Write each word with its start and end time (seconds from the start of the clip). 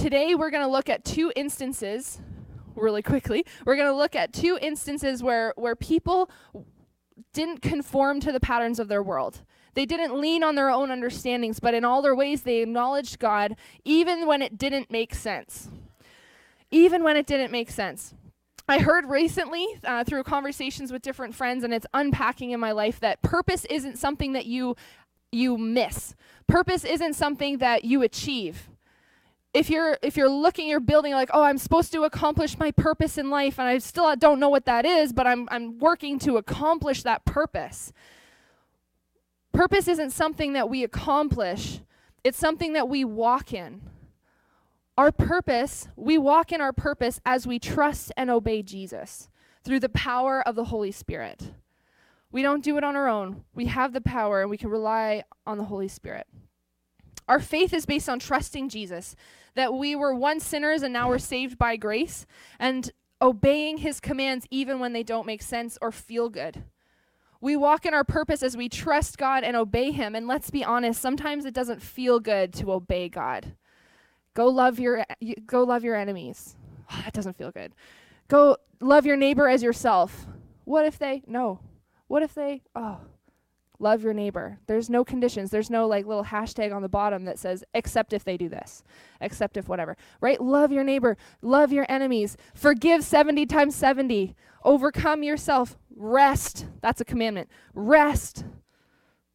today 0.00 0.34
we're 0.34 0.50
going 0.50 0.64
to 0.64 0.70
look 0.70 0.88
at 0.88 1.04
two 1.04 1.30
instances 1.36 2.20
really 2.74 3.02
quickly. 3.02 3.44
We're 3.66 3.76
going 3.76 3.88
to 3.88 3.94
look 3.94 4.16
at 4.16 4.32
two 4.32 4.58
instances 4.60 5.22
where 5.22 5.52
where 5.56 5.76
people 5.76 6.30
didn't 7.34 7.60
conform 7.60 8.20
to 8.20 8.32
the 8.32 8.40
patterns 8.40 8.78
of 8.78 8.88
their 8.88 9.02
world. 9.02 9.42
They 9.74 9.84
didn't 9.84 10.18
lean 10.18 10.42
on 10.42 10.54
their 10.54 10.70
own 10.70 10.90
understandings, 10.90 11.60
but 11.60 11.74
in 11.74 11.84
all 11.84 12.00
their 12.00 12.14
ways 12.14 12.42
they 12.42 12.58
acknowledged 12.58 13.18
God 13.18 13.56
even 13.84 14.26
when 14.26 14.40
it 14.40 14.56
didn't 14.56 14.90
make 14.90 15.14
sense. 15.14 15.68
Even 16.70 17.02
when 17.04 17.16
it 17.16 17.26
didn't 17.26 17.52
make 17.52 17.70
sense. 17.70 18.14
I 18.68 18.78
heard 18.78 19.04
recently 19.06 19.66
uh, 19.84 20.04
through 20.04 20.22
conversations 20.22 20.92
with 20.92 21.02
different 21.02 21.34
friends, 21.34 21.64
and 21.64 21.74
it's 21.74 21.86
unpacking 21.92 22.52
in 22.52 22.60
my 22.60 22.72
life 22.72 23.00
that 23.00 23.20
purpose 23.20 23.64
isn't 23.66 23.98
something 23.98 24.32
that 24.32 24.46
you 24.46 24.76
you 25.32 25.58
miss. 25.58 26.14
Purpose 26.46 26.84
isn't 26.84 27.14
something 27.14 27.58
that 27.58 27.84
you 27.84 28.02
achieve. 28.02 28.69
If 29.52 29.68
you're 29.68 29.98
if 30.02 30.16
you're 30.16 30.30
looking, 30.30 30.68
you're 30.68 30.80
building 30.80 31.12
like, 31.12 31.30
oh, 31.32 31.42
I'm 31.42 31.58
supposed 31.58 31.92
to 31.92 32.04
accomplish 32.04 32.58
my 32.58 32.70
purpose 32.70 33.18
in 33.18 33.30
life, 33.30 33.58
and 33.58 33.68
I 33.68 33.78
still 33.78 34.14
don't 34.16 34.38
know 34.38 34.48
what 34.48 34.64
that 34.66 34.86
is, 34.86 35.12
but 35.12 35.26
I'm 35.26 35.48
I'm 35.50 35.78
working 35.78 36.18
to 36.20 36.36
accomplish 36.36 37.02
that 37.02 37.24
purpose. 37.24 37.92
Purpose 39.52 39.88
isn't 39.88 40.10
something 40.10 40.52
that 40.52 40.70
we 40.70 40.84
accomplish; 40.84 41.80
it's 42.22 42.38
something 42.38 42.74
that 42.74 42.88
we 42.88 43.04
walk 43.04 43.52
in. 43.52 43.82
Our 44.96 45.10
purpose, 45.10 45.88
we 45.96 46.18
walk 46.18 46.52
in 46.52 46.60
our 46.60 46.72
purpose 46.72 47.20
as 47.24 47.46
we 47.46 47.58
trust 47.58 48.12
and 48.16 48.30
obey 48.30 48.62
Jesus 48.62 49.28
through 49.64 49.80
the 49.80 49.88
power 49.88 50.46
of 50.46 50.54
the 50.54 50.64
Holy 50.64 50.92
Spirit. 50.92 51.52
We 52.30 52.42
don't 52.42 52.62
do 52.62 52.76
it 52.76 52.84
on 52.84 52.96
our 52.96 53.08
own. 53.08 53.44
We 53.54 53.66
have 53.66 53.92
the 53.92 54.00
power 54.00 54.40
and 54.40 54.50
we 54.50 54.58
can 54.58 54.68
rely 54.68 55.24
on 55.46 55.58
the 55.58 55.64
Holy 55.64 55.88
Spirit. 55.88 56.26
Our 57.30 57.38
faith 57.38 57.72
is 57.72 57.86
based 57.86 58.08
on 58.08 58.18
trusting 58.18 58.70
Jesus, 58.70 59.14
that 59.54 59.72
we 59.72 59.94
were 59.94 60.12
once 60.12 60.44
sinners 60.44 60.82
and 60.82 60.92
now 60.92 61.08
we're 61.08 61.20
saved 61.20 61.56
by 61.58 61.76
grace, 61.76 62.26
and 62.58 62.90
obeying 63.22 63.78
his 63.78 64.00
commands 64.00 64.48
even 64.50 64.80
when 64.80 64.94
they 64.94 65.04
don't 65.04 65.28
make 65.28 65.40
sense 65.40 65.78
or 65.80 65.92
feel 65.92 66.28
good. 66.28 66.64
We 67.40 67.54
walk 67.54 67.86
in 67.86 67.94
our 67.94 68.02
purpose 68.02 68.42
as 68.42 68.56
we 68.56 68.68
trust 68.68 69.16
God 69.16 69.44
and 69.44 69.56
obey 69.56 69.92
him. 69.92 70.16
And 70.16 70.26
let's 70.26 70.50
be 70.50 70.64
honest, 70.64 71.00
sometimes 71.00 71.44
it 71.44 71.54
doesn't 71.54 71.80
feel 71.80 72.18
good 72.18 72.52
to 72.54 72.72
obey 72.72 73.08
God. 73.08 73.54
Go 74.34 74.48
love 74.48 74.80
your 74.80 75.04
go 75.46 75.62
love 75.62 75.84
your 75.84 75.94
enemies. 75.94 76.56
Oh, 76.90 77.00
that 77.04 77.12
doesn't 77.12 77.36
feel 77.36 77.52
good. 77.52 77.76
Go 78.26 78.56
love 78.80 79.06
your 79.06 79.16
neighbor 79.16 79.48
as 79.48 79.62
yourself. 79.62 80.26
What 80.64 80.84
if 80.84 80.98
they 80.98 81.22
no? 81.28 81.60
What 82.08 82.24
if 82.24 82.34
they 82.34 82.62
oh 82.74 82.98
love 83.80 84.02
your 84.02 84.12
neighbor. 84.12 84.58
There's 84.66 84.90
no 84.90 85.04
conditions. 85.04 85.50
There's 85.50 85.70
no 85.70 85.86
like 85.86 86.06
little 86.06 86.24
hashtag 86.24 86.74
on 86.74 86.82
the 86.82 86.88
bottom 86.88 87.24
that 87.24 87.38
says 87.38 87.64
except 87.74 88.12
if 88.12 88.22
they 88.24 88.36
do 88.36 88.48
this, 88.48 88.84
except 89.20 89.56
if 89.56 89.68
whatever. 89.68 89.96
Right? 90.20 90.40
Love 90.40 90.70
your 90.70 90.84
neighbor, 90.84 91.16
love 91.42 91.72
your 91.72 91.86
enemies, 91.88 92.36
forgive 92.54 93.02
70 93.02 93.46
times 93.46 93.74
70, 93.74 94.34
overcome 94.64 95.22
yourself, 95.22 95.76
rest. 95.96 96.66
That's 96.82 97.00
a 97.00 97.04
commandment. 97.04 97.48
Rest. 97.74 98.44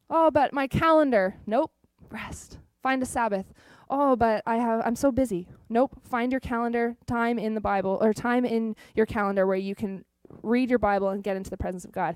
Oh, 0.10 0.32
but 0.32 0.54
my 0.54 0.68
calendar. 0.68 1.38
Nope. 1.46 1.72
Rest. 2.10 2.60
Find 2.82 3.02
a 3.02 3.06
Sabbath 3.06 3.52
oh 3.90 4.16
but 4.16 4.42
i 4.46 4.58
have 4.58 4.82
i'm 4.86 4.96
so 4.96 5.12
busy 5.12 5.48
nope 5.70 5.92
find 6.04 6.32
your 6.32 6.42
calendar 6.42 6.96
time 7.06 7.38
in 7.38 7.54
the 7.54 7.62
bible 7.62 7.98
or 8.02 8.14
time 8.14 8.46
in 8.46 8.76
your 8.96 9.06
calendar 9.06 9.46
where 9.46 9.58
you 9.58 9.76
can 9.76 10.04
read 10.42 10.70
your 10.70 10.80
bible 10.80 11.10
and 11.10 11.24
get 11.24 11.38
into 11.38 11.50
the 11.50 11.58
presence 11.58 11.86
of 11.86 11.92
god 11.92 12.16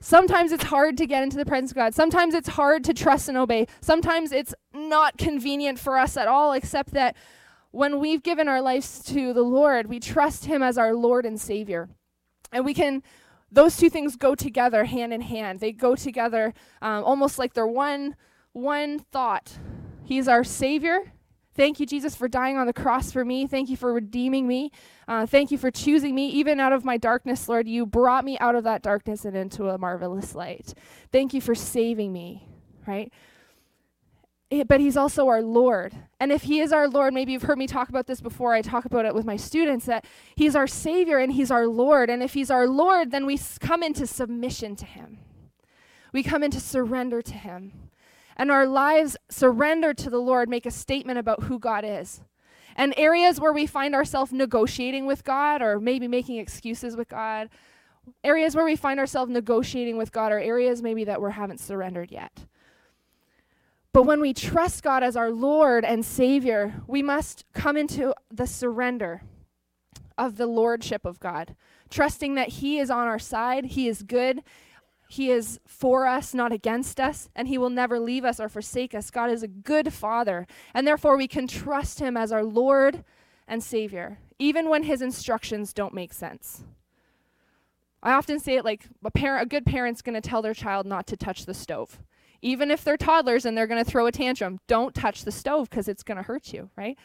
sometimes 0.00 0.52
it's 0.52 0.64
hard 0.64 0.96
to 0.98 1.06
get 1.06 1.22
into 1.22 1.36
the 1.36 1.44
presence 1.44 1.70
of 1.70 1.76
god. 1.76 1.94
Sometimes 1.94 2.34
it's 2.34 2.48
hard 2.48 2.84
to 2.84 2.94
trust 2.94 3.28
and 3.28 3.36
obey. 3.36 3.66
Sometimes 3.80 4.32
it's 4.32 4.54
not 4.72 5.18
convenient 5.18 5.78
for 5.78 5.98
us 5.98 6.16
at 6.16 6.28
all 6.28 6.52
except 6.52 6.92
that 6.92 7.16
when 7.70 7.98
we've 7.98 8.22
given 8.22 8.48
our 8.48 8.60
lives 8.60 9.02
to 9.04 9.32
the 9.32 9.42
lord 9.42 9.86
we 9.88 10.00
trust 10.00 10.46
him 10.46 10.62
as 10.62 10.78
our 10.78 10.94
lord 10.94 11.26
and 11.26 11.40
savior. 11.40 11.88
And 12.52 12.64
we 12.64 12.74
can 12.74 13.02
those 13.50 13.76
two 13.76 13.90
things 13.90 14.16
go 14.16 14.34
together 14.34 14.84
hand 14.84 15.12
in 15.12 15.20
hand. 15.20 15.60
They 15.60 15.72
go 15.72 15.94
together 15.94 16.52
um, 16.82 17.04
almost 17.04 17.38
like 17.38 17.54
they're 17.54 17.66
one 17.66 18.16
one 18.52 18.98
thought. 18.98 19.58
He's 20.02 20.28
our 20.28 20.44
Savior. 20.44 21.12
Thank 21.56 21.80
you, 21.80 21.86
Jesus, 21.86 22.14
for 22.14 22.28
dying 22.28 22.58
on 22.58 22.66
the 22.66 22.72
cross 22.74 23.10
for 23.10 23.24
me. 23.24 23.46
Thank 23.46 23.70
you 23.70 23.78
for 23.78 23.92
redeeming 23.92 24.46
me. 24.46 24.70
Uh, 25.08 25.24
thank 25.24 25.50
you 25.50 25.56
for 25.56 25.70
choosing 25.70 26.14
me. 26.14 26.28
Even 26.28 26.60
out 26.60 26.74
of 26.74 26.84
my 26.84 26.98
darkness, 26.98 27.48
Lord, 27.48 27.66
you 27.66 27.86
brought 27.86 28.26
me 28.26 28.38
out 28.38 28.54
of 28.54 28.64
that 28.64 28.82
darkness 28.82 29.24
and 29.24 29.34
into 29.34 29.70
a 29.70 29.78
marvelous 29.78 30.34
light. 30.34 30.74
Thank 31.10 31.32
you 31.32 31.40
for 31.40 31.54
saving 31.54 32.12
me, 32.12 32.46
right? 32.86 33.10
Eh, 34.50 34.64
but 34.64 34.80
he's 34.80 34.98
also 34.98 35.28
our 35.28 35.40
Lord. 35.40 35.94
And 36.20 36.30
if 36.30 36.42
he 36.42 36.60
is 36.60 36.72
our 36.72 36.88
Lord, 36.88 37.14
maybe 37.14 37.32
you've 37.32 37.44
heard 37.44 37.58
me 37.58 37.66
talk 37.66 37.88
about 37.88 38.06
this 38.06 38.20
before. 38.20 38.52
I 38.52 38.60
talk 38.60 38.84
about 38.84 39.06
it 39.06 39.14
with 39.14 39.24
my 39.24 39.36
students 39.36 39.86
that 39.86 40.04
he's 40.36 40.54
our 40.54 40.66
Savior 40.66 41.18
and 41.18 41.32
he's 41.32 41.50
our 41.50 41.66
Lord. 41.66 42.10
And 42.10 42.22
if 42.22 42.34
he's 42.34 42.50
our 42.50 42.68
Lord, 42.68 43.12
then 43.12 43.24
we 43.24 43.40
come 43.60 43.82
into 43.82 44.06
submission 44.06 44.76
to 44.76 44.84
him. 44.84 45.18
We 46.12 46.22
come 46.22 46.42
into 46.42 46.60
surrender 46.60 47.22
to 47.22 47.34
him 47.34 47.85
and 48.36 48.50
our 48.50 48.66
lives 48.66 49.16
surrendered 49.30 49.98
to 49.98 50.10
the 50.10 50.18
Lord 50.18 50.48
make 50.48 50.66
a 50.66 50.70
statement 50.70 51.18
about 51.18 51.44
who 51.44 51.58
God 51.58 51.84
is. 51.84 52.20
And 52.76 52.92
areas 52.98 53.40
where 53.40 53.52
we 53.52 53.66
find 53.66 53.94
ourselves 53.94 54.32
negotiating 54.32 55.06
with 55.06 55.24
God 55.24 55.62
or 55.62 55.80
maybe 55.80 56.06
making 56.06 56.36
excuses 56.36 56.94
with 56.94 57.08
God, 57.08 57.48
areas 58.22 58.54
where 58.54 58.66
we 58.66 58.76
find 58.76 59.00
ourselves 59.00 59.30
negotiating 59.30 59.96
with 59.96 60.12
God 60.12 60.30
are 60.30 60.38
areas 60.38 60.82
maybe 60.82 61.04
that 61.04 61.22
we 61.22 61.32
haven't 61.32 61.60
surrendered 61.60 62.10
yet. 62.12 62.46
But 63.92 64.02
when 64.02 64.20
we 64.20 64.34
trust 64.34 64.82
God 64.82 65.02
as 65.02 65.16
our 65.16 65.30
Lord 65.30 65.82
and 65.82 66.04
Savior, 66.04 66.82
we 66.86 67.02
must 67.02 67.46
come 67.54 67.78
into 67.78 68.14
the 68.30 68.46
surrender 68.46 69.22
of 70.18 70.36
the 70.36 70.46
lordship 70.46 71.06
of 71.06 71.18
God, 71.18 71.56
trusting 71.88 72.34
that 72.34 72.48
He 72.48 72.78
is 72.78 72.90
on 72.90 73.06
our 73.06 73.18
side, 73.18 73.64
He 73.66 73.88
is 73.88 74.02
good, 74.02 74.42
he 75.08 75.30
is 75.30 75.60
for 75.66 76.06
us, 76.06 76.34
not 76.34 76.52
against 76.52 76.98
us, 76.98 77.28
and 77.34 77.46
He 77.48 77.58
will 77.58 77.70
never 77.70 78.00
leave 78.00 78.24
us 78.24 78.40
or 78.40 78.48
forsake 78.48 78.94
us. 78.94 79.10
God 79.10 79.30
is 79.30 79.42
a 79.42 79.48
good 79.48 79.92
Father, 79.92 80.46
and 80.74 80.86
therefore 80.86 81.16
we 81.16 81.28
can 81.28 81.46
trust 81.46 82.00
Him 82.00 82.16
as 82.16 82.32
our 82.32 82.44
Lord 82.44 83.04
and 83.46 83.62
Savior, 83.62 84.18
even 84.38 84.68
when 84.68 84.82
His 84.82 85.00
instructions 85.00 85.72
don't 85.72 85.94
make 85.94 86.12
sense. 86.12 86.64
I 88.02 88.12
often 88.12 88.40
say 88.40 88.56
it 88.56 88.64
like 88.64 88.86
a, 89.04 89.10
parent, 89.10 89.44
a 89.44 89.48
good 89.48 89.64
parent's 89.64 90.02
going 90.02 90.20
to 90.20 90.28
tell 90.28 90.42
their 90.42 90.54
child 90.54 90.86
not 90.86 91.06
to 91.08 91.16
touch 91.16 91.46
the 91.46 91.54
stove. 91.54 92.00
Even 92.42 92.70
if 92.70 92.84
they're 92.84 92.96
toddlers 92.96 93.44
and 93.44 93.56
they're 93.56 93.66
going 93.66 93.82
to 93.82 93.90
throw 93.90 94.06
a 94.06 94.12
tantrum, 94.12 94.60
don't 94.66 94.94
touch 94.94 95.24
the 95.24 95.32
stove 95.32 95.70
because 95.70 95.88
it's 95.88 96.02
going 96.02 96.16
to 96.16 96.22
hurt 96.22 96.52
you, 96.52 96.70
right? 96.76 96.98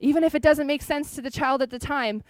Even 0.00 0.22
if 0.22 0.34
it 0.34 0.42
doesn't 0.42 0.66
make 0.66 0.82
sense 0.82 1.14
to 1.14 1.22
the 1.22 1.30
child 1.30 1.60
at 1.60 1.70
the 1.70 1.78
time, 1.78 2.22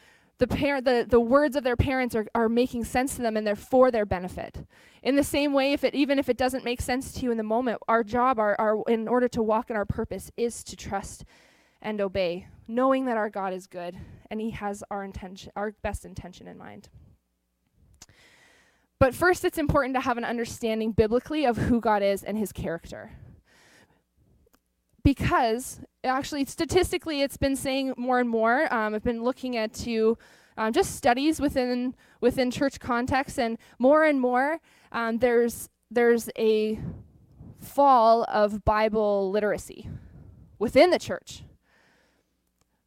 the 0.47 0.83
the, 0.83 1.07
the 1.09 1.21
words 1.21 1.57
of 1.57 1.65
their 1.65 1.77
parents 1.77 2.15
are, 2.15 2.27
are 2.35 2.49
making 2.49 2.85
sense 2.85 3.15
to 3.17 3.23
them 3.23 3.37
and 3.37 3.47
they're 3.47 3.57
for 3.57 3.91
their 3.91 4.05
benefit. 4.05 4.67
In 5.03 5.17
the 5.17 5.25
same 5.25 5.53
way 5.53 5.73
if 5.73 5.85
it 5.85 5.95
even 5.95 6.19
if 6.19 6.29
it 6.29 6.37
doesn't 6.37 6.65
make 6.65 6.81
sense 6.81 7.13
to 7.13 7.21
you 7.21 7.31
in 7.31 7.37
the 7.37 7.43
moment 7.43 7.79
our 7.89 8.03
job 8.03 8.39
our, 8.39 8.61
our 8.61 8.83
in 8.89 9.09
order 9.09 9.29
to 9.29 9.43
walk 9.43 9.71
in 9.71 9.77
our 9.77 9.85
purpose 9.85 10.31
is 10.37 10.65
to 10.65 10.77
trust 10.77 11.25
and 11.81 12.01
obey 12.01 12.47
knowing 12.69 13.07
that 13.07 13.17
our 13.17 13.31
god 13.31 13.53
is 13.53 13.67
good 13.67 13.97
and 14.31 14.41
he 14.41 14.51
has 14.51 14.83
our 14.91 15.05
intention 15.05 15.53
our 15.57 15.73
best 15.83 16.05
intention 16.05 16.49
in 16.49 16.59
mind. 16.59 16.89
But 18.99 19.15
first 19.15 19.45
it's 19.45 19.59
important 19.59 19.95
to 19.95 20.01
have 20.01 20.19
an 20.19 20.25
understanding 20.25 20.93
biblically 20.93 21.45
of 21.45 21.57
who 21.57 21.81
god 21.81 22.03
is 22.03 22.23
and 22.23 22.37
his 22.37 22.53
character 22.53 23.13
because 25.05 25.81
actually 26.05 26.45
statistically 26.45 27.23
it's 27.23 27.37
been 27.37 27.57
saying 27.57 27.95
more 27.97 28.21
and 28.21 28.29
more. 28.29 28.73
Um, 28.73 28.95
i've 28.95 29.05
been 29.05 29.23
looking 29.23 29.57
at 29.57 29.73
to 29.75 30.17
um, 30.57 30.73
just 30.73 30.97
studies 30.97 31.41
within 31.41 31.95
within 32.21 32.51
church 32.51 32.81
context 32.81 33.39
and 33.39 33.59
more 33.79 34.05
and 34.05 34.21
more 34.21 34.61
um, 34.93 35.19
there's 35.19 35.69
there's 35.91 36.29
a 36.39 36.79
fall 37.61 38.25
of 38.25 38.65
bible 38.65 39.31
literacy 39.31 39.89
within 40.59 40.91
the 40.91 40.99
church 40.99 41.45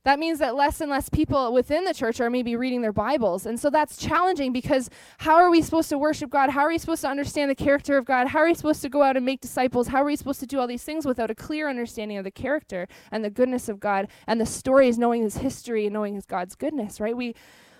that 0.05 0.19
means 0.19 0.37
that 0.37 0.55
less 0.55 0.81
and 0.81 0.91
less 0.91 1.09
people 1.09 1.51
within 1.51 1.83
the 1.83 1.93
church 1.93 2.21
are 2.21 2.29
maybe 2.29 2.55
reading 2.55 2.81
their 2.81 2.93
Bibles. 2.93 3.47
And 3.47 3.59
so 3.59 3.71
that's 3.71 3.97
challenging 3.97 4.53
because 4.53 4.87
how 5.17 5.35
are 5.35 5.49
we 5.49 5.63
supposed 5.63 5.89
to 5.89 5.97
worship 5.97 6.29
God? 6.29 6.51
How 6.51 6.61
are 6.61 6.67
we 6.69 6.77
supposed 6.77 7.01
to 7.01 7.09
understand 7.09 7.49
the 7.49 7.55
character 7.55 7.97
of 7.97 8.05
God? 8.05 8.27
How 8.27 8.39
are 8.39 8.45
we 8.45 8.53
supposed 8.53 8.83
to 8.83 8.89
go 8.89 9.01
out 9.01 9.17
and 9.17 9.25
make 9.25 9.41
disciples? 9.41 9.87
How 9.87 10.03
are 10.03 10.05
we 10.05 10.15
supposed 10.15 10.39
to 10.41 10.45
do 10.45 10.59
all 10.59 10.67
these 10.67 10.83
things 10.83 11.07
without 11.07 11.31
a 11.31 11.35
clear 11.35 11.67
understanding 11.67 12.19
of 12.19 12.23
the 12.23 12.29
character 12.29 12.87
and 13.11 13.25
the 13.25 13.31
goodness 13.31 13.67
of 13.67 13.79
God 13.79 14.07
and 14.27 14.39
the 14.39 14.45
stories, 14.45 14.99
knowing 14.99 15.23
his 15.23 15.37
history 15.37 15.87
and 15.87 15.93
knowing 15.93 16.13
his 16.13 16.27
God's 16.27 16.55
goodness, 16.55 16.99
right? 16.99 17.17
We 17.17 17.33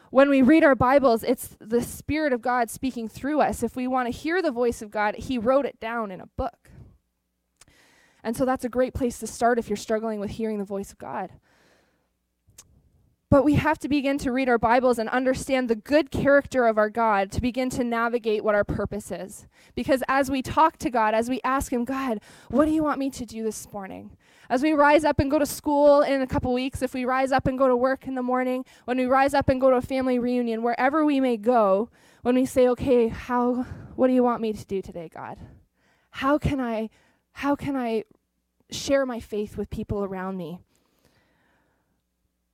when 0.10 0.30
we 0.30 0.42
read 0.42 0.64
our 0.64 0.76
Bibles, 0.76 1.24
it's 1.24 1.58
the 1.60 1.82
Spirit 1.82 2.32
of 2.32 2.42
God 2.42 2.70
speaking 2.72 3.08
through 3.08 3.42
us. 3.42 3.62
If 3.62 3.76
we 3.76 3.86
want 3.86 4.08
to 4.08 4.18
hear 4.18 4.42
the 4.42 4.52
voice 4.52 4.82
of 4.82 4.90
God, 4.90 5.16
He 5.16 5.38
wrote 5.38 5.66
it 5.66 5.80
down 5.80 6.10
in 6.10 6.22
a 6.22 6.28
book. 6.38 6.72
And 8.24 8.36
so 8.36 8.46
that's 8.46 8.64
a 8.64 8.70
great 8.70 8.94
place 8.94 9.20
to 9.20 9.28
start 9.28 9.60
if 9.60 9.68
you're 9.68 9.76
struggling 9.76 10.20
with 10.20 10.32
hearing 10.32 10.58
the 10.58 10.64
voice 10.64 10.92
of 10.92 10.98
God. 10.98 11.32
But 13.36 13.44
we 13.44 13.56
have 13.56 13.80
to 13.80 13.90
begin 13.90 14.18
to 14.20 14.32
read 14.32 14.48
our 14.48 14.58
Bibles 14.58 14.98
and 14.98 15.10
understand 15.10 15.70
the 15.70 15.76
good 15.76 16.10
character 16.10 16.68
of 16.68 16.78
our 16.78 16.90
God 16.90 17.34
to 17.34 17.42
begin 17.42 17.70
to 17.72 17.84
navigate 17.84 18.46
what 18.46 18.56
our 18.56 18.64
purpose 18.64 19.12
is. 19.12 19.46
Because 19.76 20.02
as 20.08 20.32
we 20.32 20.42
talk 20.42 20.78
to 20.78 20.90
God, 20.90 21.14
as 21.14 21.28
we 21.30 21.42
ask 21.44 21.74
Him, 21.74 21.84
God, 21.84 22.22
what 22.48 22.64
do 22.64 22.72
you 22.72 22.82
want 22.82 22.98
me 22.98 23.10
to 23.10 23.26
do 23.26 23.44
this 23.44 23.70
morning? 23.74 24.16
As 24.50 24.64
we 24.64 24.72
rise 24.72 25.04
up 25.04 25.20
and 25.20 25.30
go 25.30 25.38
to 25.38 25.46
school 25.46 26.02
in 26.02 26.22
a 26.22 26.28
couple 26.28 26.54
weeks, 26.54 26.82
if 26.82 26.94
we 26.94 27.04
rise 27.04 27.34
up 27.34 27.46
and 27.46 27.58
go 27.58 27.68
to 27.68 27.76
work 27.76 28.08
in 28.08 28.16
the 28.16 28.24
morning, 28.24 28.64
when 28.86 28.98
we 28.98 29.06
rise 29.06 29.34
up 29.34 29.50
and 29.50 29.60
go 29.60 29.70
to 29.70 29.76
a 29.76 29.82
family 29.82 30.18
reunion, 30.18 30.64
wherever 30.64 31.04
we 31.04 31.20
may 31.20 31.36
go, 31.36 31.90
when 32.22 32.36
we 32.36 32.46
say, 32.46 32.70
"Okay, 32.70 33.10
how 33.10 33.66
what 33.98 34.08
do 34.08 34.14
you 34.14 34.24
want 34.24 34.42
me 34.42 34.54
to 34.54 34.66
do 34.66 34.82
today, 34.82 35.10
God? 35.14 35.38
How 36.10 36.38
can 36.38 36.62
I 36.62 36.90
how 37.34 37.58
can 37.58 37.76
I 37.76 38.06
share 38.72 39.06
my 39.06 39.20
faith 39.20 39.58
with 39.58 39.70
people 39.70 40.06
around 40.06 40.38
me?" 40.38 40.62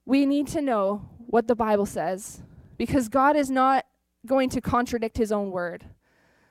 We 0.05 0.25
need 0.25 0.47
to 0.47 0.61
know 0.61 1.09
what 1.17 1.47
the 1.47 1.55
Bible 1.55 1.85
says 1.85 2.41
because 2.77 3.09
God 3.09 3.35
is 3.35 3.49
not 3.49 3.85
going 4.25 4.49
to 4.49 4.61
contradict 4.61 5.17
his 5.17 5.31
own 5.31 5.51
word. 5.51 5.85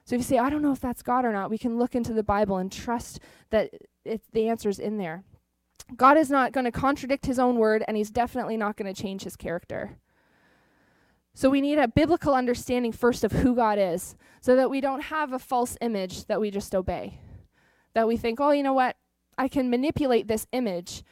So 0.04 0.16
if 0.16 0.20
you 0.20 0.24
say, 0.24 0.38
I 0.38 0.50
don't 0.50 0.62
know 0.62 0.72
if 0.72 0.80
that's 0.80 1.02
God 1.02 1.24
or 1.24 1.32
not, 1.32 1.50
we 1.50 1.58
can 1.58 1.78
look 1.78 1.94
into 1.94 2.12
the 2.12 2.22
Bible 2.22 2.56
and 2.56 2.72
trust 2.72 3.20
that 3.50 3.70
it, 4.04 4.22
the 4.32 4.48
is 4.48 4.78
in 4.78 4.98
there. 4.98 5.24
God 5.96 6.16
is 6.16 6.30
not 6.30 6.52
going 6.52 6.64
to 6.64 6.72
contradict 6.72 7.26
his 7.26 7.38
own 7.38 7.56
word, 7.56 7.84
and 7.86 7.96
he's 7.96 8.10
definitely 8.10 8.56
not 8.56 8.76
going 8.76 8.92
to 8.92 9.02
change 9.02 9.22
his 9.22 9.36
character. 9.36 9.98
So 11.34 11.50
we 11.50 11.60
need 11.60 11.78
a 11.78 11.88
biblical 11.88 12.34
understanding 12.34 12.92
first 12.92 13.24
of 13.24 13.32
who 13.32 13.54
God 13.54 13.78
is, 13.78 14.16
so 14.40 14.56
that 14.56 14.70
we 14.70 14.80
don't 14.80 15.04
have 15.04 15.32
a 15.32 15.38
false 15.38 15.76
image 15.80 16.26
that 16.26 16.40
we 16.40 16.50
just 16.50 16.74
obey. 16.74 17.20
That 17.94 18.08
we 18.08 18.16
think, 18.16 18.40
oh, 18.40 18.50
you 18.52 18.62
know 18.62 18.72
what? 18.72 18.96
I 19.36 19.48
can 19.48 19.70
manipulate 19.70 20.28
this 20.28 20.46
image 20.52 21.02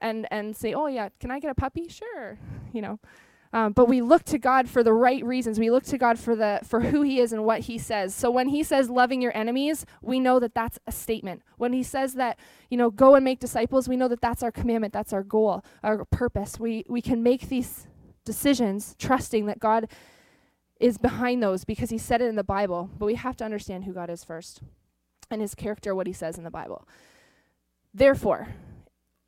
and 0.00 0.26
and 0.30 0.56
say, 0.56 0.74
oh 0.74 0.86
yeah, 0.86 1.08
can 1.20 1.30
I 1.30 1.40
get 1.40 1.50
a 1.50 1.54
puppy? 1.54 1.88
Sure, 1.88 2.38
you 2.72 2.82
know. 2.82 2.98
Um, 3.52 3.72
but 3.72 3.88
we 3.88 4.02
look 4.02 4.24
to 4.24 4.38
God 4.38 4.68
for 4.68 4.82
the 4.82 4.92
right 4.92 5.24
reasons. 5.24 5.58
We 5.58 5.70
look 5.70 5.84
to 5.84 5.96
God 5.96 6.18
for 6.18 6.36
the 6.36 6.60
for 6.64 6.80
who 6.80 7.02
He 7.02 7.18
is 7.18 7.32
and 7.32 7.44
what 7.44 7.60
He 7.60 7.78
says. 7.78 8.14
So 8.14 8.30
when 8.30 8.48
He 8.48 8.62
says 8.62 8.90
loving 8.90 9.22
your 9.22 9.34
enemies, 9.36 9.86
we 10.02 10.20
know 10.20 10.38
that 10.38 10.54
that's 10.54 10.78
a 10.86 10.92
statement. 10.92 11.42
When 11.56 11.72
He 11.72 11.82
says 11.82 12.14
that 12.14 12.38
you 12.68 12.76
know 12.76 12.90
go 12.90 13.14
and 13.14 13.24
make 13.24 13.40
disciples, 13.40 13.88
we 13.88 13.96
know 13.96 14.08
that 14.08 14.20
that's 14.20 14.42
our 14.42 14.52
commandment. 14.52 14.92
That's 14.92 15.12
our 15.12 15.22
goal, 15.22 15.64
our 15.82 16.04
purpose. 16.04 16.60
We 16.60 16.84
we 16.88 17.00
can 17.00 17.22
make 17.22 17.48
these 17.48 17.86
decisions 18.24 18.94
trusting 18.98 19.46
that 19.46 19.58
God 19.58 19.88
is 20.78 20.98
behind 20.98 21.42
those 21.42 21.64
because 21.64 21.88
He 21.88 21.98
said 21.98 22.20
it 22.20 22.26
in 22.26 22.36
the 22.36 22.44
Bible. 22.44 22.90
But 22.98 23.06
we 23.06 23.14
have 23.14 23.36
to 23.38 23.44
understand 23.44 23.84
who 23.84 23.94
God 23.94 24.10
is 24.10 24.24
first, 24.24 24.60
and 25.30 25.40
His 25.40 25.54
character, 25.54 25.94
what 25.94 26.06
He 26.06 26.12
says 26.12 26.36
in 26.36 26.44
the 26.44 26.50
Bible. 26.50 26.86
Therefore, 27.94 28.48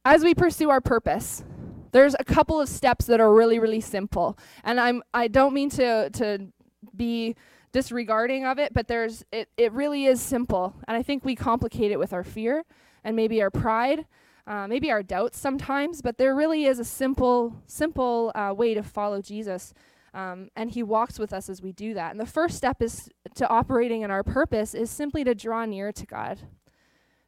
as 0.05 0.25
we 0.25 0.35
pursue 0.35 0.71
our 0.71 0.81
purpose, 0.81 1.45
there's 1.93 2.15
a 2.19 2.25
couple 2.25 2.61
of 2.61 2.69
steps 2.69 3.07
that 3.07 3.21
are 3.21 3.33
really, 3.33 3.59
really 3.59 3.81
simple. 3.81 4.39
And 4.65 4.81
I'm 4.81 5.03
I 5.13 5.29
don't 5.29 5.55
mean 5.55 5.71
to 5.71 6.11
to 6.11 6.49
be 6.97 7.37
disregarding 7.73 8.45
of 8.45 8.59
it, 8.59 8.73
but 8.73 8.89
there's 8.89 9.25
it, 9.33 9.49
it 9.57 9.73
really 9.73 10.07
is 10.07 10.21
simple. 10.21 10.75
And 10.89 10.97
I 10.97 11.03
think 11.03 11.25
we 11.25 11.35
complicate 11.35 11.91
it 11.91 11.99
with 11.99 12.13
our 12.13 12.25
fear 12.25 12.65
and 13.05 13.17
maybe 13.17 13.43
our 13.43 13.51
pride, 13.51 14.07
uh, 14.47 14.67
maybe 14.67 14.91
our 14.91 15.03
doubts 15.03 15.39
sometimes, 15.39 16.03
but 16.03 16.19
there 16.19 16.35
really 16.35 16.65
is 16.67 16.79
a 16.79 16.85
simple, 16.85 17.57
simple 17.67 18.33
uh, 18.35 18.53
way 18.55 18.75
to 18.75 18.83
follow 18.83 19.21
Jesus. 19.21 19.73
Um, 20.13 20.49
and 20.57 20.73
he 20.73 20.83
walks 20.83 21.21
with 21.21 21.33
us 21.33 21.49
as 21.49 21.63
we 21.63 21.71
do 21.71 21.95
that. 21.95 22.11
And 22.11 22.19
the 22.19 22.27
first 22.27 22.57
step 22.57 22.83
is 22.83 23.09
to 23.37 23.49
operating 23.49 24.03
in 24.03 24.11
our 24.11 24.25
purpose 24.25 24.75
is 24.75 24.91
simply 24.91 25.23
to 25.23 25.37
draw 25.37 25.65
near 25.65 25.93
to 25.93 26.05
God 26.05 26.41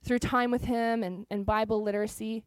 through 0.02 0.18
time 0.18 0.50
with 0.50 0.64
him 0.64 1.02
and, 1.02 1.26
and 1.30 1.46
Bible 1.46 1.82
literacy 1.82 2.44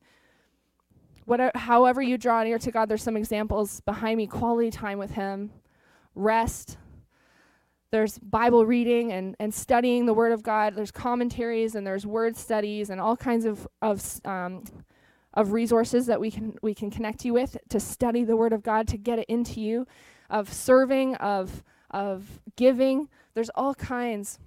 whatever, 1.26 1.52
however 1.56 2.02
you 2.02 2.18
draw 2.18 2.44
near 2.44 2.58
to 2.60 2.72
God, 2.72 2.88
there's 2.88 3.04
some 3.04 3.18
examples 3.18 3.82
behind 3.82 4.18
me 4.18 4.28
quality 4.28 4.72
time 4.72 4.98
with 4.98 5.12
Him, 5.12 5.52
rest. 6.14 6.78
There's 7.92 8.18
Bible 8.20 8.66
reading 8.66 9.12
and, 9.12 9.36
and 9.40 9.54
studying 9.54 10.06
the 10.06 10.14
Word 10.14 10.32
of 10.32 10.44
God. 10.44 10.76
There's 10.76 10.92
commentaries 10.92 11.76
and 11.76 11.86
there's 11.86 12.06
word 12.06 12.36
studies 12.36 12.90
and 12.90 13.00
all 13.00 13.16
kinds 13.16 13.46
of, 13.46 13.68
of, 13.82 14.22
um, 14.26 14.64
of 15.34 15.52
resources 15.52 16.06
that 16.08 16.20
we 16.20 16.32
can, 16.32 16.56
we 16.62 16.74
can 16.74 16.90
connect 16.90 17.26
you 17.26 17.34
with 17.34 17.58
to 17.70 17.80
study 17.80 18.24
the 18.24 18.36
Word 18.36 18.54
of 18.54 18.64
God, 18.64 18.88
to 18.90 18.98
get 18.98 19.20
it 19.20 19.26
into 19.30 19.62
you, 19.62 19.88
of 20.30 20.52
serving, 20.52 21.16
of, 21.16 21.64
of 21.92 22.42
giving. 22.56 23.08
There's 23.34 23.50
all 23.56 23.76
kinds 23.76 24.40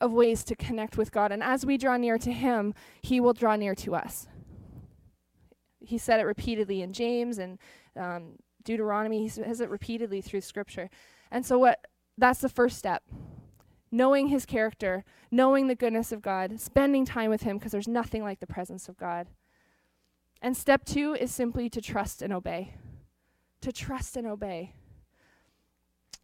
of 0.00 0.12
ways 0.12 0.44
to 0.44 0.54
connect 0.54 0.96
with 0.96 1.10
God. 1.10 1.32
And 1.32 1.42
as 1.42 1.64
we 1.64 1.76
draw 1.76 1.96
near 1.96 2.18
to 2.18 2.32
Him, 2.32 2.74
He 3.02 3.20
will 3.20 3.32
draw 3.32 3.56
near 3.56 3.74
to 3.76 3.94
us 3.94 4.28
he 5.88 5.98
said 5.98 6.20
it 6.20 6.24
repeatedly 6.24 6.82
in 6.82 6.92
James 6.92 7.38
and 7.38 7.58
um, 7.96 8.34
Deuteronomy. 8.62 9.20
He 9.20 9.28
says 9.28 9.60
it 9.60 9.70
repeatedly 9.70 10.20
through 10.20 10.42
Scripture. 10.42 10.90
And 11.30 11.44
so, 11.44 11.58
what 11.58 11.86
that's 12.16 12.40
the 12.40 12.48
first 12.48 12.76
step. 12.76 13.02
Knowing 13.90 14.28
his 14.28 14.44
character, 14.44 15.02
knowing 15.30 15.66
the 15.66 15.74
goodness 15.74 16.12
of 16.12 16.20
God, 16.20 16.60
spending 16.60 17.06
time 17.06 17.30
with 17.30 17.42
him 17.42 17.56
because 17.56 17.72
there's 17.72 17.88
nothing 17.88 18.22
like 18.22 18.38
the 18.38 18.46
presence 18.46 18.86
of 18.86 18.98
God. 18.98 19.28
And 20.42 20.54
step 20.54 20.84
two 20.84 21.14
is 21.14 21.32
simply 21.32 21.70
to 21.70 21.80
trust 21.80 22.20
and 22.20 22.30
obey. 22.30 22.74
To 23.62 23.72
trust 23.72 24.14
and 24.14 24.26
obey. 24.26 24.74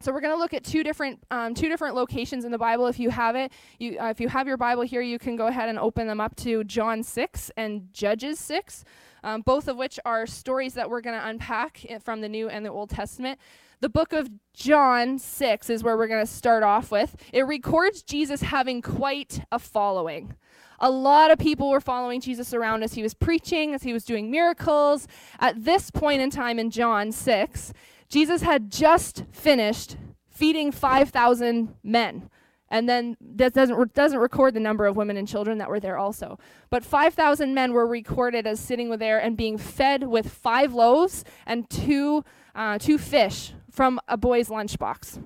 So 0.05 0.13
we're 0.13 0.21
going 0.21 0.35
to 0.35 0.39
look 0.39 0.53
at 0.53 0.65
two 0.65 0.85
different 0.85 1.19
um, 1.31 1.55
two 1.55 1.69
different 1.69 1.95
locations 1.95 2.45
in 2.45 2.53
the 2.53 2.59
Bible. 2.59 2.87
If 2.89 3.01
you 3.01 3.09
have 3.09 3.37
it, 3.37 3.53
you, 3.79 3.99
uh, 3.99 4.11
if 4.11 4.21
you 4.21 4.29
have 4.29 4.47
your 4.47 4.59
Bible 4.59 4.83
here, 4.83 5.01
you 5.01 5.19
can 5.19 5.35
go 5.35 5.47
ahead 5.47 5.71
and 5.71 5.79
open 5.79 6.07
them 6.07 6.21
up 6.21 6.37
to 6.37 6.63
John 6.65 7.03
six 7.03 7.51
and 7.57 7.89
Judges 7.93 8.39
six 8.39 8.85
um, 9.25 9.41
both 9.41 9.67
of 9.67 9.77
which 9.77 9.99
are 10.05 10.27
stories 10.27 10.75
that 10.75 10.89
we're 10.89 11.01
going 11.01 11.19
to 11.19 11.27
unpack 11.27 11.85
from 12.03 12.21
the 12.21 12.29
New 12.29 12.49
and 12.49 12.65
the 12.65 12.71
Old 12.71 12.91
Testament. 12.91 13.41
The 13.81 13.89
book 13.89 14.13
of 14.13 14.31
John 14.53 15.19
6 15.19 15.71
is 15.71 15.83
where 15.83 15.97
we're 15.97 16.07
going 16.07 16.25
to 16.25 16.31
start 16.31 16.63
off 16.63 16.91
with. 16.91 17.17
It 17.33 17.43
records 17.43 18.03
Jesus 18.03 18.43
having 18.43 18.83
quite 18.83 19.41
a 19.51 19.59
following. 19.59 20.37
A 20.79 20.91
lot 20.91 21.31
of 21.31 21.39
people 21.39 21.71
were 21.71 21.81
following 21.81 22.21
Jesus 22.21 22.53
around 22.53 22.83
as 22.83 22.95
he 22.95 23.03
was 23.03 23.15
preaching, 23.15 23.75
as 23.75 23.83
he 23.83 23.93
was 23.93 24.05
doing 24.05 24.31
miracles. 24.31 25.09
At 25.41 25.65
this 25.65 25.91
point 25.91 26.21
in 26.21 26.31
time 26.31 26.59
in 26.59 26.71
John 26.71 27.11
6, 27.11 27.73
Jesus 28.15 28.43
had 28.43 28.71
just 28.71 29.25
finished 29.33 29.97
feeding 30.29 30.71
5,000 30.71 31.75
men 31.83 32.31
and 32.69 32.89
then 32.89 33.17
that 33.21 33.55
doesn't 33.55 33.93
doesn't 33.93 34.21
record 34.21 34.55
the 34.55 34.61
number 34.61 34.87
of 34.87 34.95
women 34.95 35.17
and 35.17 35.27
children 35.27 35.59
that 35.59 35.69
were 35.69 35.81
there 35.81 35.99
also. 35.99 36.39
But 36.71 36.85
5,000 36.85 37.53
men 37.53 37.73
were 37.73 37.89
recorded 37.89 38.47
as 38.47 38.61
sitting 38.61 38.89
there 38.99 39.19
and 39.19 39.37
being 39.37 39.59
fed 39.59 40.05
with 40.05 40.31
five 40.31 40.73
loaves 40.73 41.25
and 41.45 41.69
two 41.69 42.25
uh, 42.55 42.79
two 42.79 42.99
fish 42.99 43.53
from 43.69 43.99
a 44.07 44.17
boy's 44.17 44.49
lunchbox. 44.49 45.21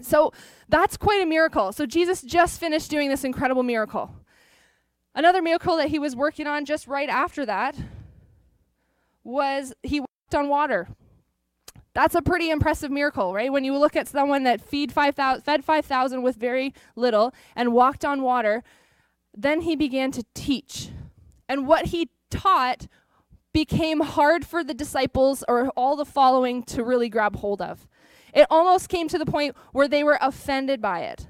So 0.00 0.32
that's 0.68 0.96
quite 0.96 1.22
a 1.22 1.26
miracle. 1.26 1.72
So 1.72 1.86
Jesus 1.86 2.22
just 2.22 2.60
finished 2.60 2.88
doing 2.88 3.08
this 3.08 3.24
incredible 3.24 3.64
miracle. 3.64 4.14
Another 5.12 5.42
miracle 5.42 5.76
that 5.76 5.88
he 5.88 5.98
was 5.98 6.14
working 6.14 6.46
on 6.46 6.66
just 6.66 6.86
right 6.86 7.08
after 7.08 7.44
that 7.46 7.76
was 9.24 9.74
he 9.82 9.98
walked 9.98 10.36
on 10.36 10.48
water. 10.48 10.86
That's 11.94 12.14
a 12.14 12.22
pretty 12.22 12.50
impressive 12.50 12.90
miracle, 12.90 13.34
right? 13.34 13.52
When 13.52 13.64
you 13.64 13.76
look 13.76 13.96
at 13.96 14.08
someone 14.08 14.44
that 14.44 14.60
feed 14.60 14.92
5, 14.92 15.14
000, 15.16 15.40
fed 15.40 15.64
5,000 15.64 16.22
with 16.22 16.36
very 16.36 16.72
little 16.96 17.34
and 17.54 17.72
walked 17.72 18.04
on 18.04 18.22
water, 18.22 18.62
then 19.36 19.62
he 19.62 19.76
began 19.76 20.10
to 20.12 20.24
teach. 20.34 20.88
And 21.48 21.66
what 21.66 21.86
he 21.86 22.08
taught 22.30 22.86
became 23.52 24.00
hard 24.00 24.46
for 24.46 24.64
the 24.64 24.72
disciples 24.72 25.44
or 25.46 25.68
all 25.70 25.96
the 25.96 26.06
following 26.06 26.62
to 26.62 26.82
really 26.82 27.10
grab 27.10 27.36
hold 27.36 27.60
of. 27.60 27.86
It 28.32 28.46
almost 28.48 28.88
came 28.88 29.08
to 29.08 29.18
the 29.18 29.26
point 29.26 29.54
where 29.72 29.88
they 29.88 30.02
were 30.02 30.18
offended 30.20 30.80
by 30.80 31.00
it. 31.00 31.26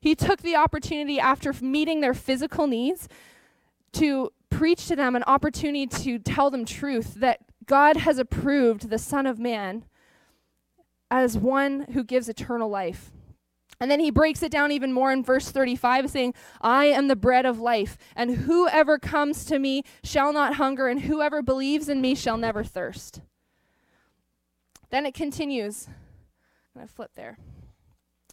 He 0.00 0.14
took 0.14 0.42
the 0.42 0.56
opportunity 0.56 1.18
after 1.18 1.54
meeting 1.62 2.00
their 2.00 2.14
physical 2.14 2.66
needs 2.66 3.08
to 3.92 4.30
preach 4.50 4.86
to 4.88 4.96
them 4.96 5.16
an 5.16 5.24
opportunity 5.26 5.86
to 5.86 6.18
tell 6.18 6.50
them 6.50 6.64
truth 6.64 7.14
that 7.14 7.40
God 7.70 7.98
has 7.98 8.18
approved 8.18 8.90
the 8.90 8.98
Son 8.98 9.28
of 9.28 9.38
Man 9.38 9.84
as 11.08 11.38
one 11.38 11.86
who 11.92 12.02
gives 12.02 12.28
eternal 12.28 12.68
life. 12.68 13.12
And 13.78 13.88
then 13.88 14.00
he 14.00 14.10
breaks 14.10 14.42
it 14.42 14.50
down 14.50 14.72
even 14.72 14.92
more 14.92 15.12
in 15.12 15.22
verse 15.22 15.52
35, 15.52 16.10
saying, 16.10 16.34
I 16.60 16.86
am 16.86 17.06
the 17.06 17.14
bread 17.14 17.46
of 17.46 17.60
life, 17.60 17.96
and 18.16 18.38
whoever 18.38 18.98
comes 18.98 19.44
to 19.44 19.60
me 19.60 19.84
shall 20.02 20.32
not 20.32 20.56
hunger, 20.56 20.88
and 20.88 21.02
whoever 21.02 21.42
believes 21.42 21.88
in 21.88 22.00
me 22.00 22.16
shall 22.16 22.36
never 22.36 22.64
thirst. 22.64 23.20
Then 24.90 25.06
it 25.06 25.14
continues. 25.14 25.86
I'm 25.86 26.80
going 26.80 26.88
to 26.88 26.92
flip 26.92 27.12
there. 27.14 27.38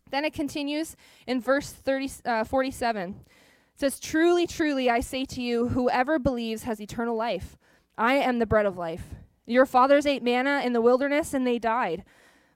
Then 0.09 0.25
it 0.25 0.33
continues 0.33 0.95
in 1.27 1.41
verse 1.41 1.71
30, 1.71 2.11
uh, 2.25 2.43
47. 2.43 3.09
It 3.09 3.79
says, 3.79 3.99
Truly, 3.99 4.47
truly, 4.47 4.89
I 4.89 4.99
say 4.99 5.25
to 5.25 5.43
you, 5.43 5.67
whoever 5.67 6.17
believes 6.17 6.63
has 6.63 6.81
eternal 6.81 7.15
life. 7.15 7.55
I 7.99 8.15
am 8.15 8.39
the 8.39 8.47
bread 8.47 8.65
of 8.65 8.77
life. 8.77 9.13
Your 9.47 9.65
fathers 9.65 10.05
ate 10.05 10.21
manna 10.21 10.61
in 10.63 10.73
the 10.73 10.81
wilderness 10.81 11.33
and 11.33 11.47
they 11.47 11.57
died. 11.57 12.03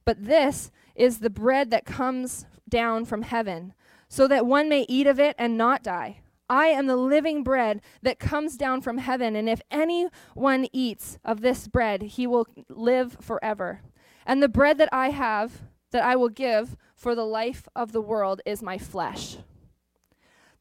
But 0.05 0.25
this 0.25 0.71
is 0.93 1.19
the 1.19 1.29
bread 1.29 1.71
that 1.71 1.85
comes 1.85 2.45
down 2.67 3.05
from 3.05 3.21
heaven, 3.23 3.73
so 4.07 4.27
that 4.27 4.45
one 4.45 4.69
may 4.69 4.85
eat 4.87 5.07
of 5.07 5.19
it 5.19 5.35
and 5.39 5.57
not 5.57 5.83
die. 5.83 6.19
I 6.49 6.67
am 6.67 6.87
the 6.87 6.97
living 6.97 7.43
bread 7.43 7.81
that 8.01 8.19
comes 8.19 8.57
down 8.57 8.81
from 8.81 8.97
heaven, 8.97 9.37
and 9.37 9.47
if 9.47 9.61
anyone 9.71 10.67
eats 10.73 11.17
of 11.23 11.39
this 11.39 11.69
bread, 11.69 12.01
he 12.01 12.27
will 12.27 12.45
live 12.67 13.15
forever. 13.21 13.81
And 14.25 14.43
the 14.43 14.49
bread 14.49 14.77
that 14.77 14.89
I 14.91 15.11
have, 15.11 15.61
that 15.91 16.03
I 16.03 16.17
will 16.17 16.29
give 16.29 16.75
for 16.93 17.15
the 17.15 17.25
life 17.25 17.69
of 17.73 17.93
the 17.93 18.01
world, 18.01 18.41
is 18.45 18.61
my 18.61 18.77
flesh. 18.77 19.37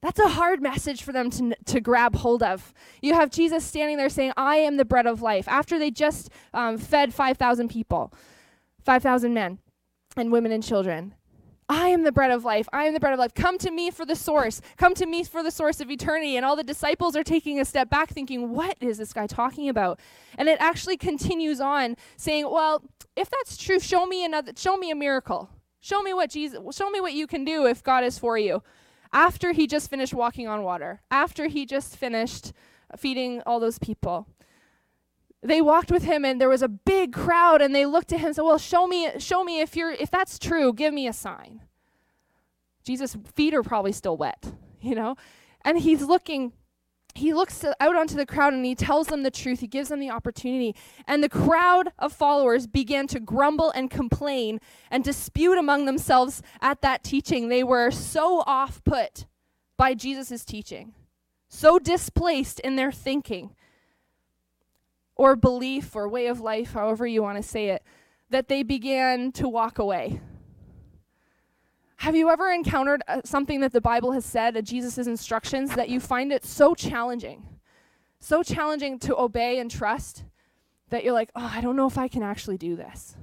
That's 0.02 0.18
a 0.18 0.28
hard 0.28 0.62
message 0.62 1.02
for 1.02 1.12
them 1.12 1.28
to, 1.30 1.54
to 1.66 1.80
grab 1.80 2.16
hold 2.16 2.42
of. 2.42 2.72
You 3.02 3.14
have 3.14 3.30
Jesus 3.30 3.64
standing 3.64 3.98
there 3.98 4.08
saying, 4.08 4.32
I 4.36 4.56
am 4.56 4.78
the 4.78 4.84
bread 4.84 5.06
of 5.06 5.20
life, 5.20 5.46
after 5.46 5.78
they 5.78 5.90
just 5.90 6.30
um, 6.54 6.78
fed 6.78 7.12
5,000 7.12 7.68
people, 7.68 8.12
5,000 8.84 9.34
men 9.34 9.58
and 10.16 10.32
women 10.32 10.52
and 10.52 10.62
children. 10.62 11.14
I 11.68 11.88
am 11.90 12.02
the 12.02 12.10
bread 12.10 12.32
of 12.32 12.44
life. 12.44 12.68
I 12.72 12.86
am 12.86 12.94
the 12.94 12.98
bread 12.98 13.12
of 13.12 13.20
life. 13.20 13.32
Come 13.32 13.56
to 13.58 13.70
me 13.70 13.92
for 13.92 14.04
the 14.04 14.16
source. 14.16 14.60
Come 14.76 14.92
to 14.94 15.06
me 15.06 15.22
for 15.22 15.40
the 15.40 15.52
source 15.52 15.80
of 15.80 15.88
eternity. 15.88 16.36
And 16.36 16.44
all 16.44 16.56
the 16.56 16.64
disciples 16.64 17.14
are 17.14 17.22
taking 17.22 17.60
a 17.60 17.64
step 17.64 17.88
back, 17.88 18.10
thinking, 18.10 18.50
What 18.50 18.76
is 18.80 18.98
this 18.98 19.12
guy 19.12 19.28
talking 19.28 19.68
about? 19.68 20.00
And 20.36 20.48
it 20.48 20.60
actually 20.60 20.96
continues 20.96 21.60
on 21.60 21.96
saying, 22.16 22.50
Well, 22.50 22.82
if 23.14 23.30
that's 23.30 23.56
true, 23.56 23.78
show 23.78 24.04
me 24.04 24.24
another 24.24 24.52
show 24.56 24.76
me 24.76 24.90
a 24.90 24.96
miracle. 24.96 25.48
Show 25.78 26.02
me 26.02 26.12
what 26.12 26.30
Jesus 26.30 26.58
show 26.76 26.90
me 26.90 27.00
what 27.00 27.12
you 27.12 27.28
can 27.28 27.44
do 27.44 27.66
if 27.66 27.84
God 27.84 28.02
is 28.02 28.18
for 28.18 28.36
you. 28.36 28.64
After 29.12 29.52
he 29.52 29.66
just 29.66 29.90
finished 29.90 30.14
walking 30.14 30.46
on 30.46 30.62
water, 30.62 31.02
after 31.10 31.46
he 31.46 31.66
just 31.66 31.96
finished 31.96 32.52
feeding 32.96 33.42
all 33.46 33.60
those 33.60 33.78
people 33.78 34.26
they 35.42 35.60
walked 35.60 35.90
with 35.90 36.02
him 36.02 36.24
and 36.24 36.40
there 36.40 36.48
was 36.48 36.62
a 36.62 36.68
big 36.68 37.12
crowd 37.12 37.62
and 37.62 37.74
they 37.74 37.86
looked 37.86 38.12
at 38.12 38.20
him 38.20 38.26
and 38.26 38.36
said 38.36 38.42
well 38.42 38.58
show 38.58 38.86
me 38.86 39.10
show 39.18 39.42
me 39.42 39.60
if 39.60 39.74
you're 39.74 39.92
if 39.92 40.10
that's 40.10 40.38
true 40.38 40.72
give 40.72 40.92
me 40.92 41.06
a 41.06 41.12
sign. 41.12 41.62
Jesus 42.84 43.16
feet 43.34 43.54
are 43.54 43.62
probably 43.62 43.92
still 43.92 44.16
wet 44.16 44.52
you 44.80 44.94
know? 44.94 45.16
And 45.62 45.78
he's 45.78 46.02
looking 46.02 46.52
he 47.14 47.34
looks 47.34 47.64
out 47.64 47.96
onto 47.96 48.14
the 48.14 48.26
crowd 48.26 48.52
and 48.52 48.64
he 48.64 48.74
tells 48.74 49.08
them 49.08 49.22
the 49.22 49.30
truth. 49.30 49.60
He 49.60 49.66
gives 49.66 49.88
them 49.88 50.00
the 50.00 50.10
opportunity. 50.10 50.74
And 51.06 51.22
the 51.22 51.28
crowd 51.28 51.92
of 51.98 52.12
followers 52.12 52.66
began 52.66 53.06
to 53.08 53.20
grumble 53.20 53.70
and 53.70 53.90
complain 53.90 54.60
and 54.90 55.02
dispute 55.02 55.58
among 55.58 55.86
themselves 55.86 56.42
at 56.60 56.82
that 56.82 57.02
teaching. 57.02 57.48
They 57.48 57.64
were 57.64 57.90
so 57.90 58.42
off 58.46 58.82
put 58.84 59.26
by 59.76 59.94
jesus' 59.94 60.44
teaching 60.44 60.94
so 61.50 61.78
displaced 61.78 62.60
in 62.60 62.76
their 62.76 62.92
thinking 62.92 63.54
or 65.16 65.36
belief 65.36 65.94
or 65.94 66.08
way 66.08 66.28
of 66.28 66.40
life, 66.40 66.72
however 66.72 67.06
you 67.06 67.22
want 67.22 67.36
to 67.36 67.42
say 67.42 67.70
it, 67.70 67.82
that 68.30 68.48
they 68.48 68.62
began 68.62 69.32
to 69.32 69.48
walk 69.48 69.78
away. 69.78 70.20
Have 72.00 72.16
you 72.16 72.30
ever 72.30 72.50
encountered 72.50 73.02
uh, 73.08 73.20
something 73.26 73.60
that 73.60 73.74
the 73.74 73.80
Bible 73.82 74.12
has 74.12 74.24
said, 74.24 74.56
uh, 74.56 74.62
Jesus' 74.62 75.06
instructions, 75.06 75.74
that 75.74 75.90
you 75.90 76.00
find 76.00 76.32
it 76.32 76.46
so 76.46 76.74
challenging, 76.74 77.46
so 78.20 78.42
challenging 78.42 78.98
to 79.00 79.18
obey 79.18 79.58
and 79.58 79.70
trust 79.70 80.24
that 80.88 81.04
you're 81.04 81.12
like, 81.12 81.30
oh, 81.36 81.52
I 81.54 81.60
don't 81.60 81.76
know 81.76 81.86
if 81.86 81.98
I 81.98 82.08
can 82.08 82.22
actually 82.22 82.56
do 82.56 82.74
this? 82.74 83.16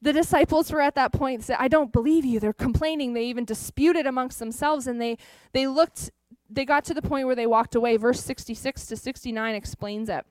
The 0.00 0.14
disciples 0.14 0.72
were 0.72 0.80
at 0.80 0.94
that 0.94 1.12
point 1.12 1.44
said, 1.44 1.58
I 1.60 1.68
don't 1.68 1.92
believe 1.92 2.24
you. 2.24 2.40
They're 2.40 2.54
complaining. 2.54 3.12
They 3.12 3.26
even 3.26 3.44
disputed 3.44 4.06
amongst 4.06 4.38
themselves 4.38 4.86
and 4.86 4.98
they 4.98 5.18
they 5.52 5.66
looked 5.66 6.10
they 6.48 6.64
got 6.64 6.86
to 6.86 6.94
the 6.94 7.02
point 7.02 7.26
where 7.26 7.36
they 7.36 7.46
walked 7.46 7.74
away. 7.74 7.98
Verse 7.98 8.20
66 8.20 8.86
to 8.86 8.96
69 8.96 9.54
explains 9.54 10.08
it. 10.08 10.24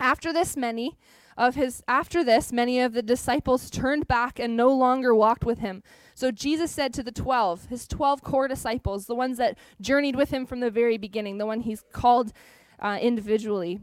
After 0.00 0.32
this, 0.32 0.56
many 0.56 0.98
of 1.40 1.54
his 1.54 1.82
after 1.88 2.22
this 2.22 2.52
many 2.52 2.80
of 2.80 2.92
the 2.92 3.02
disciples 3.02 3.70
turned 3.70 4.06
back 4.06 4.38
and 4.38 4.54
no 4.54 4.68
longer 4.68 5.14
walked 5.14 5.42
with 5.42 5.60
him. 5.60 5.82
So 6.14 6.30
Jesus 6.30 6.70
said 6.70 6.92
to 6.92 7.02
the 7.02 7.10
12, 7.10 7.66
his 7.66 7.88
12 7.88 8.22
core 8.22 8.46
disciples, 8.46 9.06
the 9.06 9.14
ones 9.14 9.38
that 9.38 9.56
journeyed 9.80 10.16
with 10.16 10.30
him 10.30 10.44
from 10.44 10.60
the 10.60 10.70
very 10.70 10.98
beginning, 10.98 11.38
the 11.38 11.46
one 11.46 11.60
he's 11.60 11.82
called 11.92 12.34
uh, 12.78 12.98
individually, 13.00 13.80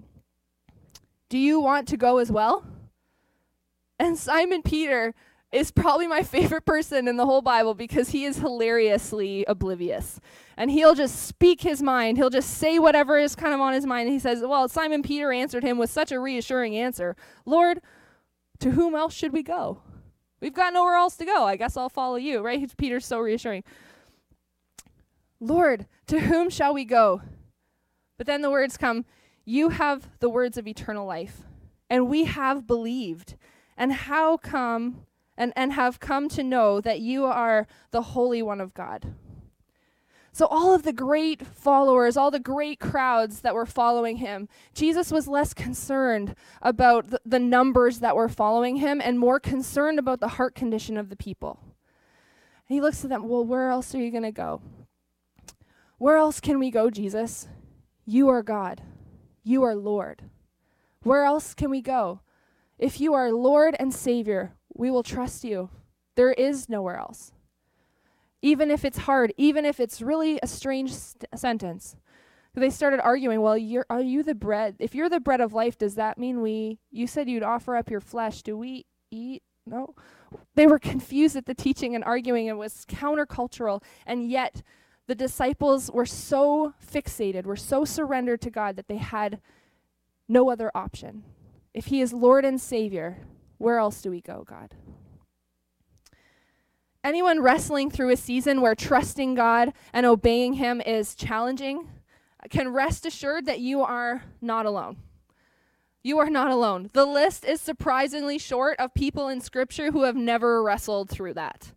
"Do 1.29 1.39
you 1.39 1.59
want 1.59 1.87
to 1.87 1.97
go 1.97 2.19
as 2.19 2.31
well?" 2.31 2.63
And 3.97 4.19
Simon 4.19 4.61
Peter 4.61 5.15
is 5.51 5.71
probably 5.71 6.07
my 6.07 6.23
favorite 6.23 6.65
person 6.65 7.07
in 7.07 7.17
the 7.17 7.25
whole 7.25 7.41
Bible 7.41 7.73
because 7.73 8.09
he 8.09 8.25
is 8.25 8.37
hilariously 8.37 9.45
oblivious. 9.45 10.19
And 10.57 10.71
he'll 10.71 10.95
just 10.95 11.27
speak 11.27 11.61
his 11.61 11.81
mind. 11.81 12.17
He'll 12.17 12.29
just 12.29 12.49
say 12.51 12.79
whatever 12.79 13.17
is 13.17 13.35
kind 13.35 13.53
of 13.53 13.61
on 13.61 13.73
his 13.73 13.85
mind. 13.85 14.07
And 14.07 14.13
he 14.13 14.19
says, 14.19 14.41
Well, 14.41 14.67
Simon 14.67 15.03
Peter 15.03 15.31
answered 15.31 15.63
him 15.63 15.77
with 15.77 15.89
such 15.89 16.11
a 16.11 16.19
reassuring 16.19 16.75
answer 16.75 17.15
Lord, 17.45 17.81
to 18.59 18.71
whom 18.71 18.95
else 18.95 19.13
should 19.13 19.33
we 19.33 19.43
go? 19.43 19.81
We've 20.39 20.53
got 20.53 20.73
nowhere 20.73 20.95
else 20.95 21.15
to 21.17 21.25
go. 21.25 21.45
I 21.45 21.55
guess 21.55 21.77
I'll 21.77 21.89
follow 21.89 22.15
you, 22.15 22.41
right? 22.41 22.75
Peter's 22.77 23.05
so 23.05 23.19
reassuring. 23.19 23.63
Lord, 25.39 25.87
to 26.07 26.19
whom 26.19 26.49
shall 26.49 26.73
we 26.73 26.85
go? 26.85 27.21
But 28.17 28.27
then 28.27 28.41
the 28.41 28.49
words 28.49 28.77
come, 28.77 29.05
You 29.45 29.69
have 29.69 30.09
the 30.19 30.29
words 30.29 30.57
of 30.57 30.67
eternal 30.67 31.05
life, 31.05 31.43
and 31.89 32.09
we 32.09 32.25
have 32.25 32.65
believed. 32.65 33.35
And 33.79 33.93
how 33.93 34.37
come 34.37 35.06
and, 35.37 35.53
and 35.55 35.73
have 35.73 35.99
come 35.99 36.27
to 36.29 36.43
know 36.43 36.81
that 36.81 36.99
you 36.99 37.25
are 37.25 37.67
the 37.91 38.01
Holy 38.01 38.41
One 38.41 38.59
of 38.59 38.73
God. 38.73 39.13
So, 40.37 40.45
all 40.45 40.73
of 40.73 40.83
the 40.83 40.93
great 40.93 41.47
followers, 41.47 42.15
all 42.15 42.29
the 42.29 42.39
great 42.39 42.79
crowds 42.79 43.41
that 43.41 43.55
were 43.55 43.65
following 43.65 44.17
him, 44.17 44.47
Jesus 44.73 45.11
was 45.11 45.27
less 45.27 45.51
concerned 45.53 46.35
about 46.61 47.09
the, 47.09 47.19
the 47.25 47.39
numbers 47.39 48.01
that 48.01 48.15
were 48.15 48.29
following 48.29 48.75
him 48.75 49.01
and 49.03 49.17
more 49.17 49.39
concerned 49.39 49.97
about 49.97 50.19
the 50.19 50.27
heart 50.27 50.53
condition 50.53 50.95
of 50.95 51.09
the 51.09 51.15
people. 51.15 51.59
And 52.69 52.75
he 52.75 52.81
looks 52.81 53.03
at 53.03 53.09
them, 53.09 53.27
Well, 53.27 53.45
where 53.45 53.69
else 53.69 53.95
are 53.95 53.99
you 53.99 54.11
going 54.11 54.23
to 54.23 54.31
go? 54.31 54.61
Where 55.97 56.17
else 56.17 56.39
can 56.39 56.59
we 56.59 56.69
go, 56.69 56.91
Jesus? 56.91 57.47
You 58.05 58.29
are 58.29 58.43
God. 58.43 58.81
You 59.43 59.63
are 59.63 59.75
Lord. 59.75 60.23
Where 61.01 61.23
else 61.23 61.55
can 61.55 61.71
we 61.71 61.81
go? 61.81 62.19
If 62.77 63.01
you 63.01 63.15
are 63.15 63.31
Lord 63.31 63.75
and 63.79 63.91
Savior, 63.91 64.53
we 64.77 64.91
will 64.91 65.03
trust 65.03 65.43
you. 65.43 65.69
There 66.15 66.31
is 66.31 66.69
nowhere 66.69 66.97
else. 66.97 67.31
Even 68.41 68.71
if 68.71 68.85
it's 68.85 68.99
hard, 68.99 69.33
even 69.37 69.65
if 69.65 69.79
it's 69.79 70.01
really 70.01 70.39
a 70.41 70.47
strange 70.47 70.93
st- 70.93 71.25
sentence. 71.35 71.95
They 72.53 72.69
started 72.71 72.99
arguing, 73.01 73.41
well, 73.41 73.57
you're, 73.57 73.85
are 73.89 74.01
you 74.01 74.23
the 74.23 74.33
bread? 74.33 74.77
If 74.79 74.95
you're 74.95 75.09
the 75.09 75.19
bread 75.19 75.41
of 75.41 75.53
life, 75.53 75.77
does 75.77 75.95
that 75.95 76.17
mean 76.17 76.41
we, 76.41 76.79
you 76.91 77.05
said 77.05 77.29
you'd 77.29 77.43
offer 77.43 77.75
up 77.75 77.91
your 77.91 78.01
flesh. 78.01 78.41
Do 78.41 78.57
we 78.57 78.85
eat? 79.11 79.43
No. 79.65 79.93
They 80.55 80.65
were 80.65 80.79
confused 80.79 81.35
at 81.35 81.45
the 81.45 81.53
teaching 81.53 81.93
and 81.93 82.03
arguing. 82.03 82.47
It 82.47 82.57
was 82.57 82.85
countercultural. 82.87 83.83
And 84.07 84.29
yet, 84.29 84.63
the 85.05 85.15
disciples 85.15 85.91
were 85.91 86.05
so 86.05 86.73
fixated, 86.83 87.45
were 87.45 87.55
so 87.55 87.85
surrendered 87.85 88.41
to 88.41 88.49
God 88.49 88.75
that 88.75 88.87
they 88.87 88.97
had 88.97 89.39
no 90.27 90.49
other 90.49 90.71
option. 90.73 91.23
If 91.73 91.87
He 91.87 92.01
is 92.01 92.11
Lord 92.11 92.43
and 92.43 92.59
Savior, 92.59 93.19
where 93.57 93.77
else 93.77 94.01
do 94.01 94.09
we 94.09 94.21
go, 94.21 94.43
God? 94.47 94.75
Anyone 97.03 97.41
wrestling 97.41 97.89
through 97.89 98.11
a 98.11 98.17
season 98.17 98.61
where 98.61 98.75
trusting 98.75 99.35
God 99.35 99.73
and 99.93 100.05
obeying 100.05 100.53
Him 100.53 100.81
is 100.81 101.15
challenging 101.15 101.87
can 102.49 102.69
rest 102.69 103.05
assured 103.05 103.45
that 103.45 103.59
you 103.59 103.81
are 103.81 104.23
not 104.41 104.65
alone. 104.65 104.97
You 106.03 106.19
are 106.19 106.29
not 106.29 106.51
alone. 106.51 106.89
The 106.93 107.05
list 107.05 107.43
is 107.43 107.59
surprisingly 107.59 108.37
short 108.37 108.79
of 108.79 108.93
people 108.93 109.27
in 109.27 109.41
Scripture 109.41 109.91
who 109.91 110.03
have 110.03 110.15
never 110.15 110.63
wrestled 110.63 111.09
through 111.09 111.33
that. 111.33 111.73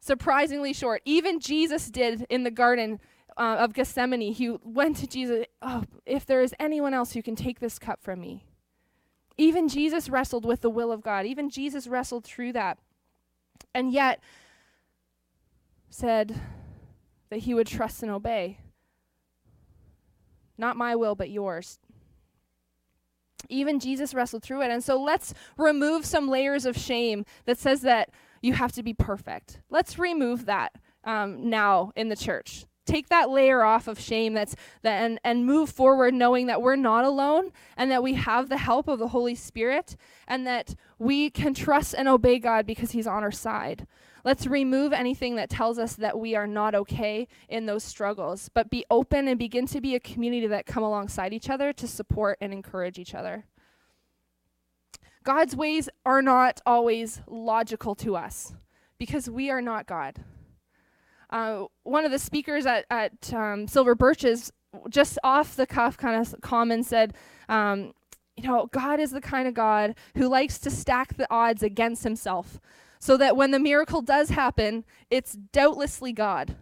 Surprisingly 0.00 0.72
short. 0.72 1.02
Even 1.04 1.38
Jesus 1.38 1.90
did 1.90 2.26
in 2.28 2.42
the 2.42 2.50
Garden 2.50 2.98
uh, 3.36 3.56
of 3.60 3.72
Gethsemane. 3.72 4.32
He 4.32 4.56
went 4.64 4.96
to 4.96 5.06
Jesus, 5.06 5.46
Oh, 5.62 5.84
if 6.06 6.26
there 6.26 6.42
is 6.42 6.54
anyone 6.58 6.94
else 6.94 7.12
who 7.12 7.22
can 7.22 7.36
take 7.36 7.60
this 7.60 7.78
cup 7.78 8.02
from 8.02 8.20
me, 8.20 8.44
even 9.38 9.68
Jesus 9.68 10.10
wrestled 10.10 10.44
with 10.44 10.60
the 10.60 10.70
will 10.70 10.90
of 10.90 11.00
God. 11.00 11.24
Even 11.24 11.48
Jesus 11.48 11.86
wrestled 11.86 12.24
through 12.24 12.52
that. 12.52 12.78
And 13.72 13.92
yet 13.92 14.20
said 15.88 16.40
that 17.30 17.40
he 17.40 17.54
would 17.54 17.66
trust 17.66 18.02
and 18.02 18.10
obey. 18.10 18.58
Not 20.58 20.76
my 20.76 20.96
will, 20.96 21.14
but 21.14 21.30
yours. 21.30 21.78
Even 23.48 23.78
Jesus 23.78 24.12
wrestled 24.12 24.42
through 24.42 24.62
it. 24.62 24.70
And 24.72 24.82
so 24.82 25.00
let's 25.00 25.32
remove 25.56 26.04
some 26.04 26.28
layers 26.28 26.66
of 26.66 26.76
shame 26.76 27.24
that 27.46 27.58
says 27.58 27.82
that 27.82 28.10
you 28.42 28.54
have 28.54 28.72
to 28.72 28.82
be 28.82 28.92
perfect. 28.92 29.60
Let's 29.70 29.98
remove 29.98 30.46
that 30.46 30.72
um, 31.04 31.48
now 31.48 31.92
in 31.94 32.08
the 32.08 32.16
church 32.16 32.66
take 32.88 33.08
that 33.08 33.30
layer 33.30 33.62
off 33.62 33.86
of 33.86 34.00
shame 34.00 34.34
that's 34.34 34.56
that 34.82 35.04
and, 35.04 35.20
and 35.22 35.46
move 35.46 35.70
forward 35.70 36.14
knowing 36.14 36.46
that 36.46 36.62
we're 36.62 36.76
not 36.76 37.04
alone 37.04 37.52
and 37.76 37.90
that 37.90 38.02
we 38.02 38.14
have 38.14 38.48
the 38.48 38.58
help 38.58 38.88
of 38.88 38.98
the 38.98 39.08
Holy 39.08 39.34
Spirit 39.34 39.96
and 40.26 40.46
that 40.46 40.74
we 40.98 41.30
can 41.30 41.54
trust 41.54 41.94
and 41.94 42.08
obey 42.08 42.38
God 42.38 42.66
because 42.66 42.92
He's 42.92 43.06
on 43.06 43.22
our 43.22 43.32
side. 43.32 43.86
Let's 44.24 44.46
remove 44.46 44.92
anything 44.92 45.36
that 45.36 45.48
tells 45.48 45.78
us 45.78 45.94
that 45.96 46.18
we 46.18 46.34
are 46.34 46.46
not 46.46 46.74
okay 46.74 47.28
in 47.48 47.66
those 47.66 47.84
struggles, 47.84 48.50
but 48.52 48.70
be 48.70 48.84
open 48.90 49.28
and 49.28 49.38
begin 49.38 49.66
to 49.68 49.80
be 49.80 49.94
a 49.94 50.00
community 50.00 50.46
that 50.48 50.66
come 50.66 50.82
alongside 50.82 51.32
each 51.32 51.48
other 51.48 51.72
to 51.72 51.86
support 51.86 52.36
and 52.40 52.52
encourage 52.52 52.98
each 52.98 53.14
other. 53.14 53.46
God's 55.24 55.54
ways 55.54 55.88
are 56.04 56.22
not 56.22 56.60
always 56.66 57.22
logical 57.26 57.94
to 57.96 58.16
us 58.16 58.54
because 58.98 59.30
we 59.30 59.50
are 59.50 59.62
not 59.62 59.86
God. 59.86 60.24
Uh, 61.30 61.64
one 61.82 62.04
of 62.04 62.10
the 62.10 62.18
speakers 62.18 62.66
at, 62.66 62.86
at 62.90 63.32
um, 63.32 63.68
Silver 63.68 63.94
Birches, 63.94 64.52
just 64.88 65.18
off 65.22 65.56
the 65.56 65.66
cuff, 65.66 65.96
kind 65.96 66.20
of 66.20 66.40
comment 66.40 66.86
said, 66.86 67.14
um, 67.48 67.92
you 68.36 68.48
know, 68.48 68.66
God 68.66 69.00
is 69.00 69.10
the 69.10 69.20
kind 69.20 69.48
of 69.48 69.54
God 69.54 69.94
who 70.14 70.28
likes 70.28 70.58
to 70.60 70.70
stack 70.70 71.16
the 71.16 71.26
odds 71.30 71.62
against 71.62 72.04
himself 72.04 72.60
so 73.00 73.16
that 73.16 73.36
when 73.36 73.50
the 73.50 73.58
miracle 73.58 74.02
does 74.02 74.30
happen, 74.30 74.84
it's 75.10 75.32
doubtlessly 75.32 76.12
God. 76.12 76.56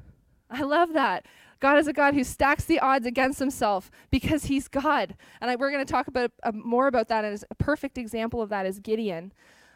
I 0.51 0.63
love 0.63 0.93
that. 0.93 1.27
God 1.61 1.79
is 1.79 1.87
a 1.87 1.93
God 1.93 2.15
who 2.15 2.25
stacks 2.25 2.65
the 2.65 2.81
odds 2.81 3.07
against 3.07 3.39
himself 3.39 3.91
because 4.11 4.45
he's 4.45 4.69
God. 4.69 5.17
And 5.41 5.51
I, 5.51 5.57
we're 5.57 5.71
going 5.71 5.85
to 5.85 5.91
talk 5.91 6.07
about 6.07 6.31
uh, 6.43 6.53
more 6.53 6.87
about 6.87 7.09
that. 7.09 7.25
And 7.25 7.43
a 7.51 7.55
perfect 7.55 7.97
example 7.97 8.43
of 8.43 8.51
that 8.51 8.67
is 8.67 8.79
Gideon. 8.79 9.33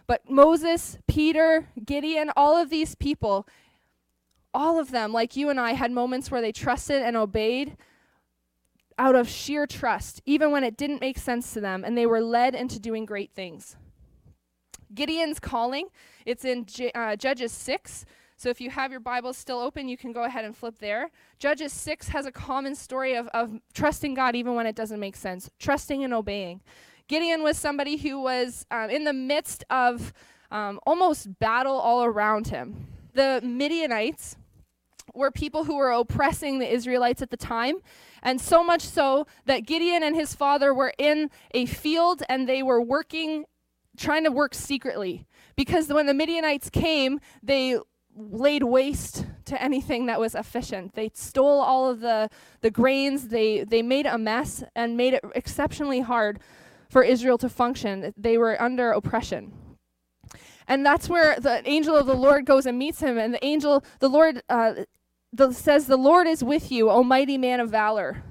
But 0.07 0.29
Moses, 0.29 0.99
Peter, 1.07 1.69
Gideon, 1.85 2.31
all 2.37 2.57
of 2.57 2.69
these 2.69 2.95
people, 2.95 3.47
all 4.53 4.79
of 4.79 4.91
them, 4.91 5.13
like 5.13 5.37
you 5.37 5.49
and 5.49 5.61
I, 5.61 5.73
had 5.73 5.91
moments 5.93 6.31
where 6.31 6.41
they 6.41 6.53
trusted 6.53 7.03
and 7.03 7.17
obeyed 7.17 7.77
out 8.99 9.15
of 9.15 9.29
sheer 9.29 9.67
trust, 9.67 10.21
even 10.27 10.51
when 10.51 10.63
it 10.63 10.77
didn't 10.77 11.01
make 11.01 11.19
sense 11.19 11.55
to 11.55 11.61
them, 11.61 11.85
and 11.85 11.97
they 11.97 12.07
were 12.07 12.21
led 12.21 12.55
into 12.55 12.79
doing 12.79 13.07
great 13.07 13.33
things. 13.33 13.77
Gideon's 14.95 15.41
calling, 15.41 15.89
it's 16.27 16.45
in 16.45 16.67
J- 16.67 16.93
uh, 16.95 17.17
Judges 17.17 17.53
6. 17.53 18.05
So 18.37 18.49
if 18.49 18.61
you 18.61 18.71
have 18.71 18.91
your 18.91 19.01
Bible 19.01 19.33
still 19.33 19.59
open, 19.59 19.89
you 19.89 19.97
can 19.97 20.13
go 20.13 20.25
ahead 20.25 20.45
and 20.45 20.57
flip 20.57 20.79
there. 20.79 21.11
Judges 21.39 21.73
6 21.73 22.09
has 22.09 22.27
a 22.27 22.33
common 22.33 22.75
story 22.75 23.15
of, 23.15 23.29
of 23.29 23.61
trusting 23.75 24.15
God 24.15 24.35
even 24.35 24.55
when 24.55 24.67
it 24.67 24.75
doesn't 24.75 24.99
make 24.99 25.17
sense, 25.17 25.51
trusting 25.59 26.03
and 26.03 26.13
obeying. 26.13 26.61
Gideon 27.07 27.43
was 27.43 27.59
somebody 27.59 27.97
who 27.97 28.21
was 28.21 28.67
um, 28.71 28.89
in 28.89 29.05
the 29.05 29.13
midst 29.13 29.65
of 29.69 30.13
um, 30.51 30.81
almost 30.87 31.39
battle 31.39 31.77
all 31.77 32.05
around 32.05 32.49
him. 32.49 32.87
The 33.15 33.41
Midianites 33.43 34.37
were 35.15 35.31
people 35.31 35.65
who 35.65 35.77
were 35.77 35.91
oppressing 35.91 36.59
the 36.59 36.73
Israelites 36.73 37.23
at 37.23 37.31
the 37.31 37.37
time, 37.37 37.77
and 38.23 38.41
so 38.41 38.63
much 38.63 38.83
so 38.83 39.27
that 39.47 39.67
Gideon 39.67 40.03
and 40.03 40.15
his 40.15 40.35
father 40.35 40.75
were 40.75 40.93
in 40.99 41.31
a 41.53 41.67
field 41.67 42.23
and 42.29 42.49
they 42.49 42.63
were 42.63 42.81
working, 42.81 43.45
trying 43.97 44.25
to 44.25 44.31
work 44.31 44.55
secretly. 44.55 45.27
Because 45.57 45.89
when 45.89 46.07
the 46.07 46.15
Midianites 46.15 46.71
came, 46.71 47.21
they 47.43 47.79
laid 48.17 48.65
waste 48.65 49.27
to 49.47 49.61
anything 49.63 50.07
that 50.07 50.21
was 50.21 50.35
efficient. 50.35 50.95
They 50.95 51.11
stole 51.15 51.61
all 51.61 51.89
of 51.89 52.01
the, 52.01 52.29
the 52.61 52.71
grains, 52.71 53.29
they, 53.29 53.65
they 53.65 53.83
made 53.83 54.07
a 54.07 54.19
mess 54.19 54.63
and 54.75 54.97
made 54.97 55.15
it 55.15 55.25
exceptionally 55.35 56.01
hard 56.01 56.41
for 56.89 57.03
Israel 57.03 57.39
to 57.39 57.49
function. 57.49 58.13
They 58.17 58.37
were 58.37 58.61
under 58.61 58.91
oppression. 58.91 59.53
And 60.67 60.87
that's 60.87 61.09
where 61.09 61.39
the 61.39 61.69
angel 61.69 61.97
of 61.97 62.07
the 62.07 62.15
Lord 62.15 62.47
goes 62.47 62.67
and 62.67 62.79
meets 62.79 63.01
him. 63.01 63.19
And 63.19 63.35
the 63.35 63.45
angel, 63.45 63.85
the 63.99 64.09
Lord, 64.09 64.43
uh, 64.49 64.75
the, 65.33 65.53
says, 65.53 65.87
The 65.87 65.97
Lord 65.97 66.27
is 66.27 66.43
with 66.43 66.71
you, 66.71 66.91
almighty 66.91 67.39
man 67.39 67.61
of 67.61 67.71
valor. 67.71 68.23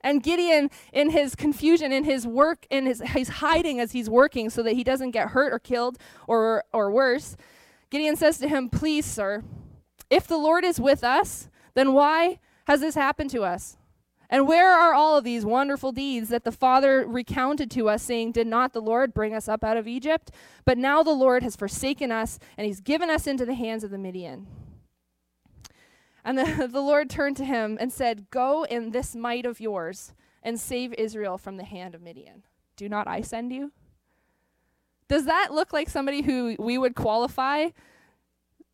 And 0.00 0.22
Gideon, 0.22 0.70
in 0.92 1.10
his 1.10 1.34
confusion, 1.34 1.92
in 1.92 2.04
his 2.04 2.26
work, 2.26 2.66
in 2.70 2.86
his 2.86 3.00
he's 3.00 3.28
hiding 3.28 3.78
as 3.78 3.92
he's 3.92 4.10
working 4.10 4.50
so 4.50 4.62
that 4.64 4.72
he 4.72 4.82
doesn't 4.82 5.12
get 5.12 5.28
hurt 5.28 5.52
or 5.52 5.58
killed 5.58 5.96
or 6.26 6.64
or 6.72 6.90
worse. 6.90 7.36
Gideon 7.88 8.16
says 8.16 8.38
to 8.38 8.48
him, 8.48 8.68
Please, 8.68 9.06
sir, 9.06 9.44
if 10.10 10.26
the 10.26 10.36
Lord 10.36 10.64
is 10.64 10.80
with 10.80 11.04
us, 11.04 11.48
then 11.74 11.92
why 11.92 12.40
has 12.66 12.80
this 12.80 12.94
happened 12.94 13.30
to 13.30 13.42
us? 13.42 13.76
And 14.28 14.48
where 14.48 14.72
are 14.72 14.94
all 14.94 15.18
of 15.18 15.24
these 15.24 15.44
wonderful 15.44 15.92
deeds 15.92 16.30
that 16.30 16.44
the 16.44 16.50
Father 16.52 17.06
recounted 17.06 17.70
to 17.72 17.90
us, 17.90 18.02
saying, 18.02 18.32
Did 18.32 18.46
not 18.46 18.72
the 18.72 18.80
Lord 18.80 19.12
bring 19.12 19.34
us 19.34 19.46
up 19.46 19.62
out 19.62 19.76
of 19.76 19.86
Egypt? 19.86 20.30
But 20.64 20.78
now 20.78 21.02
the 21.02 21.10
Lord 21.10 21.42
has 21.42 21.54
forsaken 21.54 22.10
us, 22.10 22.38
and 22.56 22.66
he's 22.66 22.80
given 22.80 23.10
us 23.10 23.26
into 23.26 23.44
the 23.44 23.54
hands 23.54 23.84
of 23.84 23.90
the 23.90 23.98
Midian. 23.98 24.46
And 26.24 26.38
the, 26.38 26.68
the 26.70 26.80
Lord 26.80 27.10
turned 27.10 27.36
to 27.38 27.44
him 27.44 27.76
and 27.80 27.92
said, 27.92 28.30
Go 28.30 28.64
in 28.64 28.90
this 28.90 29.14
might 29.14 29.46
of 29.46 29.60
yours 29.60 30.14
and 30.42 30.58
save 30.58 30.92
Israel 30.94 31.38
from 31.38 31.56
the 31.56 31.64
hand 31.64 31.94
of 31.94 32.02
Midian. 32.02 32.42
Do 32.76 32.88
not 32.88 33.06
I 33.06 33.20
send 33.20 33.52
you? 33.52 33.72
Does 35.08 35.26
that 35.26 35.52
look 35.52 35.72
like 35.72 35.90
somebody 35.90 36.22
who 36.22 36.56
we 36.58 36.78
would 36.78 36.94
qualify 36.94 37.68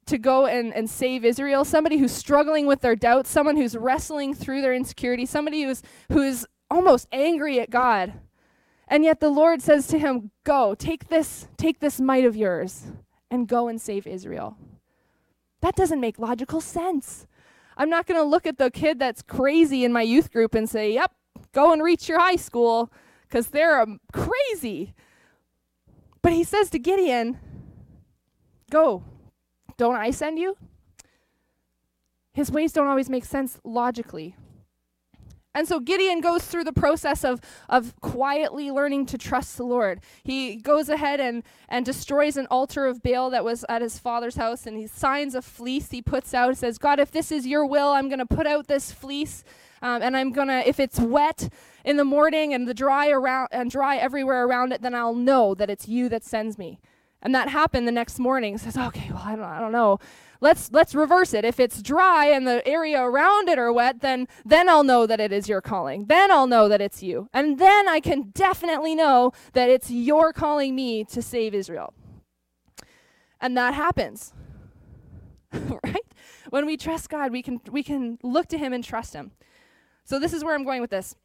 to 0.06 0.18
go 0.18 0.46
and, 0.46 0.72
and 0.72 0.88
save 0.88 1.24
Israel? 1.24 1.64
Somebody 1.64 1.98
who's 1.98 2.12
struggling 2.12 2.66
with 2.66 2.80
their 2.80 2.96
doubts, 2.96 3.30
someone 3.30 3.56
who's 3.56 3.76
wrestling 3.76 4.34
through 4.34 4.62
their 4.62 4.74
insecurity, 4.74 5.26
somebody 5.26 5.64
who's 5.64 5.82
who's 6.10 6.46
almost 6.70 7.08
angry 7.12 7.60
at 7.60 7.70
God. 7.70 8.14
And 8.86 9.04
yet 9.04 9.20
the 9.20 9.28
Lord 9.28 9.60
says 9.60 9.86
to 9.88 9.98
him, 9.98 10.30
Go, 10.44 10.74
take 10.74 11.08
this, 11.08 11.48
take 11.56 11.80
this 11.80 12.00
might 12.00 12.24
of 12.24 12.36
yours, 12.36 12.86
and 13.30 13.46
go 13.46 13.68
and 13.68 13.80
save 13.80 14.06
Israel. 14.06 14.56
That 15.60 15.76
doesn't 15.76 16.00
make 16.00 16.18
logical 16.18 16.60
sense. 16.60 17.26
I'm 17.78 17.88
not 17.88 18.06
going 18.06 18.20
to 18.20 18.24
look 18.24 18.44
at 18.44 18.58
the 18.58 18.70
kid 18.70 18.98
that's 18.98 19.22
crazy 19.22 19.84
in 19.84 19.92
my 19.92 20.02
youth 20.02 20.32
group 20.32 20.54
and 20.54 20.68
say, 20.68 20.92
Yep, 20.92 21.12
go 21.52 21.72
and 21.72 21.82
reach 21.82 22.08
your 22.08 22.18
high 22.18 22.36
school, 22.36 22.92
because 23.22 23.48
they're 23.48 23.80
um, 23.80 24.00
crazy. 24.12 24.94
But 26.20 26.32
he 26.32 26.42
says 26.42 26.68
to 26.70 26.78
Gideon, 26.78 27.38
Go. 28.70 29.04
Don't 29.76 29.94
I 29.94 30.10
send 30.10 30.40
you? 30.40 30.56
His 32.34 32.50
ways 32.50 32.72
don't 32.72 32.88
always 32.88 33.08
make 33.08 33.24
sense 33.24 33.60
logically. 33.62 34.34
And 35.58 35.66
so 35.66 35.80
Gideon 35.80 36.20
goes 36.20 36.44
through 36.44 36.62
the 36.62 36.72
process 36.72 37.24
of, 37.24 37.40
of 37.68 38.00
quietly 38.00 38.70
learning 38.70 39.06
to 39.06 39.18
trust 39.18 39.56
the 39.56 39.64
Lord. 39.64 40.00
He 40.22 40.54
goes 40.54 40.88
ahead 40.88 41.18
and, 41.18 41.42
and 41.68 41.84
destroys 41.84 42.36
an 42.36 42.46
altar 42.48 42.86
of 42.86 43.02
Baal 43.02 43.28
that 43.30 43.44
was 43.44 43.64
at 43.68 43.82
his 43.82 43.98
father's 43.98 44.36
house, 44.36 44.68
and 44.68 44.76
he 44.76 44.86
signs 44.86 45.34
a 45.34 45.42
fleece 45.42 45.90
he 45.90 46.00
puts 46.00 46.32
out. 46.32 46.50
He 46.50 46.54
says, 46.54 46.78
God, 46.78 47.00
if 47.00 47.10
this 47.10 47.32
is 47.32 47.44
your 47.44 47.66
will, 47.66 47.88
I'm 47.88 48.08
going 48.08 48.20
to 48.20 48.26
put 48.26 48.46
out 48.46 48.68
this 48.68 48.92
fleece 48.92 49.42
um, 49.82 50.02
and 50.02 50.16
I'm 50.16 50.32
gonna, 50.32 50.62
if 50.66 50.80
it's 50.80 50.98
wet 50.98 51.52
in 51.84 51.96
the 51.96 52.04
morning 52.04 52.52
and 52.52 52.66
the 52.66 52.74
dry 52.74 53.10
around 53.10 53.48
and 53.52 53.70
dry 53.70 53.96
everywhere 53.96 54.44
around 54.44 54.72
it, 54.72 54.82
then 54.82 54.94
I'll 54.94 55.14
know 55.14 55.54
that 55.54 55.70
it's 55.70 55.88
you 55.88 56.08
that 56.08 56.24
sends 56.24 56.58
me. 56.58 56.80
And 57.20 57.34
that 57.34 57.48
happened 57.48 57.86
the 57.88 57.92
next 57.92 58.18
morning. 58.18 58.54
He 58.54 58.58
says, 58.58 58.76
okay, 58.76 59.08
well, 59.10 59.22
I 59.24 59.34
don't, 59.34 59.44
I 59.44 59.58
don't 59.58 59.72
know. 59.72 59.98
Let's 60.40 60.70
let's 60.72 60.94
reverse 60.94 61.34
it. 61.34 61.44
If 61.44 61.58
it's 61.58 61.82
dry 61.82 62.26
and 62.26 62.46
the 62.46 62.66
area 62.66 63.02
around 63.02 63.48
it 63.48 63.58
are 63.58 63.72
wet, 63.72 64.00
then 64.00 64.28
then 64.44 64.68
I'll 64.68 64.84
know 64.84 65.06
that 65.06 65.20
it 65.20 65.32
is 65.32 65.48
your 65.48 65.60
calling. 65.60 66.06
Then 66.06 66.30
I'll 66.30 66.46
know 66.46 66.68
that 66.68 66.80
it's 66.80 67.02
you. 67.02 67.28
And 67.32 67.58
then 67.58 67.88
I 67.88 67.98
can 67.98 68.30
definitely 68.30 68.94
know 68.94 69.32
that 69.52 69.68
it's 69.68 69.90
your 69.90 70.32
calling 70.32 70.76
me 70.76 71.04
to 71.04 71.20
save 71.20 71.54
Israel. 71.54 71.92
And 73.40 73.56
that 73.56 73.74
happens. 73.74 74.32
right? 75.52 76.06
When 76.50 76.66
we 76.66 76.76
trust 76.76 77.08
God, 77.08 77.32
we 77.32 77.42
can 77.42 77.60
we 77.70 77.82
can 77.82 78.18
look 78.22 78.46
to 78.48 78.58
him 78.58 78.72
and 78.72 78.84
trust 78.84 79.14
him. 79.14 79.32
So 80.04 80.18
this 80.18 80.32
is 80.32 80.44
where 80.44 80.54
I'm 80.54 80.64
going 80.64 80.80
with 80.80 80.90
this. 80.90 81.16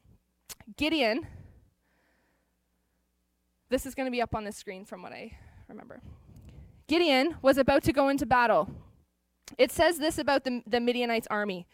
Gideon, 0.75 1.27
this 3.69 3.85
is 3.85 3.95
going 3.95 4.07
to 4.07 4.11
be 4.11 4.21
up 4.21 4.35
on 4.35 4.43
the 4.43 4.51
screen 4.51 4.85
from 4.85 5.01
what 5.01 5.13
I 5.13 5.37
remember. 5.67 6.01
Gideon 6.87 7.37
was 7.41 7.57
about 7.57 7.83
to 7.83 7.93
go 7.93 8.09
into 8.09 8.25
battle. 8.25 8.69
It 9.57 9.71
says 9.71 9.97
this 9.99 10.17
about 10.17 10.43
the, 10.43 10.61
the 10.65 10.79
Midianites' 10.79 11.27
army. 11.29 11.67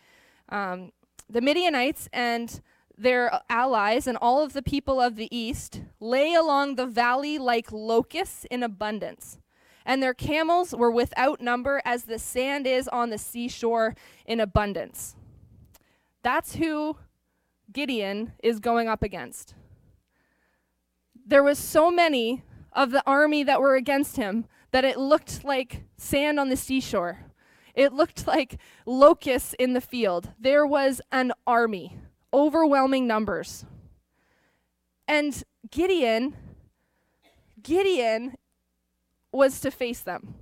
Um, 0.50 0.92
the 1.30 1.42
Midianites 1.42 2.10
and 2.12 2.62
their 2.98 3.40
allies 3.50 4.08
and 4.08 4.18
all 4.18 4.44
of 4.44 4.54
the 4.54 4.62
people 4.62 5.00
of 5.00 5.16
the 5.16 5.34
east 5.36 5.82
lay 6.00 6.34
along 6.34 6.76
the 6.76 6.86
valley 6.86 7.38
like 7.38 7.72
locusts 7.72 8.46
in 8.52 8.62
abundance. 8.62 9.40
And 9.86 10.04
their 10.04 10.14
camels 10.14 10.74
were 10.76 10.92
without 10.92 11.40
number 11.40 11.82
as 11.86 12.04
the 12.04 12.20
sand 12.20 12.68
is 12.68 12.88
on 12.90 13.10
the 13.10 13.18
seashore 13.18 13.96
in 14.26 14.40
abundance. 14.40 15.16
That's 16.22 16.56
who 16.56 16.98
Gideon 17.72 18.34
is 18.44 18.60
going 18.60 18.90
up 18.90 19.02
against. 19.02 19.54
There 21.26 21.44
was 21.44 21.58
so 21.58 21.90
many 21.90 22.44
of 22.74 22.92
the 22.92 23.04
army 23.06 23.44
that 23.44 23.62
were 23.62 23.76
against 23.76 24.18
him 24.18 24.46
that 24.72 24.86
it 24.86 25.00
looked 25.00 25.44
like 25.44 25.84
sand 25.98 26.40
on 26.40 26.50
the 26.50 26.58
seashore. 26.58 27.29
It 27.74 27.94
looked 27.94 28.28
like 28.28 28.58
locusts 28.86 29.56
in 29.60 29.74
the 29.74 29.82
field. 29.82 30.32
There 30.40 30.66
was 30.66 31.02
an 31.12 31.32
army, 31.46 31.98
overwhelming 32.34 33.08
numbers. 33.08 33.66
And 35.08 35.44
Gideon, 35.72 36.36
Gideon 37.62 38.36
was 39.32 39.60
to 39.62 39.72
face 39.72 40.02
them. 40.02 40.36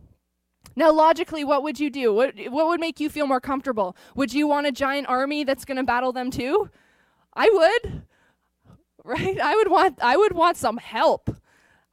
Now, 0.75 0.91
logically, 0.91 1.43
what 1.43 1.63
would 1.63 1.79
you 1.79 1.89
do? 1.89 2.13
What, 2.13 2.35
what 2.49 2.67
would 2.67 2.79
make 2.79 2.99
you 2.99 3.09
feel 3.09 3.25
more 3.25 3.41
comfortable? 3.41 3.97
Would 4.15 4.33
you 4.33 4.47
want 4.47 4.67
a 4.67 4.71
giant 4.71 5.09
army 5.09 5.43
that's 5.43 5.65
going 5.65 5.77
to 5.77 5.83
battle 5.83 6.11
them 6.11 6.29
too? 6.29 6.69
I 7.33 7.49
would. 7.51 8.03
Right? 9.03 9.39
I 9.39 9.55
would 9.55 9.71
want 9.71 10.03
I 10.03 10.17
would 10.17 10.33
want 10.33 10.57
some 10.57 10.75
help. 10.75 11.29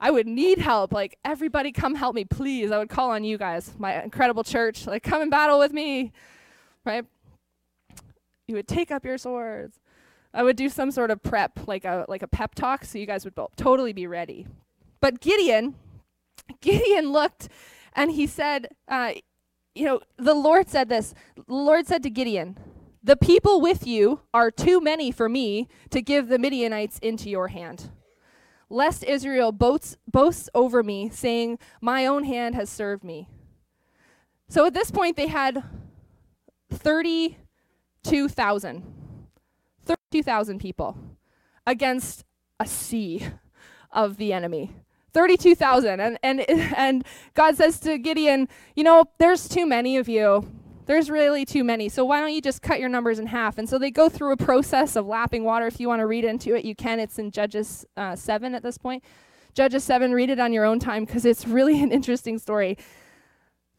I 0.05 0.11
would 0.11 0.27
need 0.27 0.59
help. 0.59 0.93
Like 0.93 1.17
everybody 1.25 1.73
come 1.73 1.95
help 1.95 2.15
me, 2.15 2.27
please. 2.27 2.71
I 2.71 2.77
would 2.77 2.91
call 2.91 3.13
on 3.13 3.25
you 3.25 3.39
guys, 3.39 3.73
my 3.79 4.03
incredible 4.03 4.45
church. 4.45 4.87
Like 4.87 5.03
come 5.03 5.23
and 5.23 5.31
battle 5.31 5.59
with 5.59 5.73
me. 5.73 6.13
Right? 6.85 7.07
You 8.47 8.57
would 8.57 8.69
take 8.69 8.91
up 8.91 9.07
your 9.07 9.17
swords. 9.17 9.81
I 10.35 10.43
would 10.43 10.57
do 10.57 10.69
some 10.69 10.91
sort 10.91 11.11
of 11.11 11.23
prep, 11.23 11.67
like 11.67 11.87
a 11.87 12.05
like 12.07 12.23
a 12.23 12.29
pep 12.29 12.55
talk, 12.55 12.85
so 12.85 12.99
you 12.99 13.07
guys 13.07 13.25
would 13.25 13.35
both 13.35 13.57
totally 13.57 13.95
be 13.95 14.07
ready. 14.07 14.47
But 15.01 15.21
Gideon, 15.21 15.75
Gideon 16.61 17.11
looked 17.11 17.49
and 17.95 18.11
he 18.11 18.27
said, 18.27 18.69
uh, 18.87 19.13
you 19.75 19.87
know, 19.87 20.01
the 20.19 20.35
Lord 20.35 20.69
said 20.69 20.91
this. 20.91 21.15
The 21.35 21.55
Lord 21.55 21.87
said 21.87 22.03
to 22.03 22.11
Gideon, 22.11 22.59
The 23.03 23.17
people 23.17 23.59
with 23.59 23.87
you 23.87 24.21
are 24.35 24.51
too 24.51 24.83
many 24.83 25.11
for 25.11 25.31
me 25.31 25.67
to 25.89 26.03
give 26.03 26.29
the 26.29 26.39
Midianites 26.39 26.99
into 26.99 27.31
your 27.31 27.49
hand. 27.49 27.91
Lest 28.75 29.05
Israel 29.05 29.53
boasts, 29.53 29.97
boasts 30.11 30.49
over 30.55 30.83
me, 30.83 31.09
saying, 31.09 31.59
My 31.81 32.07
own 32.07 32.25
hand 32.25 32.55
has 32.55 32.69
served 32.69 33.05
me. 33.05 33.29
So 34.49 34.67
at 34.67 34.75
this 34.75 34.91
point, 34.91 35.17
they 35.17 35.29
had 35.29 35.63
30 36.71 37.39
32,000. 38.05 38.83
32,000 39.87 40.59
people 40.59 40.97
against 41.67 42.25
a 42.61 42.67
sea 42.67 43.27
of 43.91 44.19
the 44.19 44.33
enemy. 44.33 44.71
32,000 45.13 46.01
and 46.01 46.19
and 46.23 46.41
and 46.77 47.05
God 47.35 47.57
says 47.57 47.79
to 47.81 47.99
Gideon, 47.99 48.49
you 48.77 48.85
know, 48.85 49.05
there's 49.19 49.49
too 49.49 49.67
many 49.67 49.97
of 49.97 50.09
you. 50.09 50.51
There's 50.87 51.09
really 51.09 51.45
too 51.45 51.65
many. 51.65 51.89
So 51.89 52.05
why 52.05 52.21
don't 52.21 52.33
you 52.33 52.43
just 52.43 52.61
cut 52.61 52.79
your 52.79 52.91
numbers 52.91 53.19
in 53.19 53.27
half? 53.27 53.57
And 53.57 53.69
so 53.69 53.79
they 53.79 53.91
go 53.91 54.09
through 54.09 54.33
a 54.33 54.37
process 54.37 54.97
of 54.97 55.07
lapping 55.07 55.45
water. 55.45 55.67
If 55.67 55.81
you 55.81 55.89
want 55.89 56.01
to 56.01 56.07
read 56.07 56.25
into 56.25 56.55
it, 56.55 56.65
you 56.65 56.75
can. 56.75 57.01
It's 57.01 57.19
in 57.19 57.31
Judges 57.31 57.87
uh, 57.97 58.15
7 58.15 58.55
at 58.55 58.63
this 58.63 58.77
point. 58.77 59.03
Judges 59.55 59.85
7, 59.85 60.13
read 60.13 60.31
it 60.31 60.41
on 60.41 60.53
your 60.53 60.65
own 60.65 60.79
time 60.79 61.05
because 61.05 61.25
it's 61.25 61.47
really 61.47 61.83
an 61.83 61.93
interesting 61.93 62.39
story. 62.39 62.77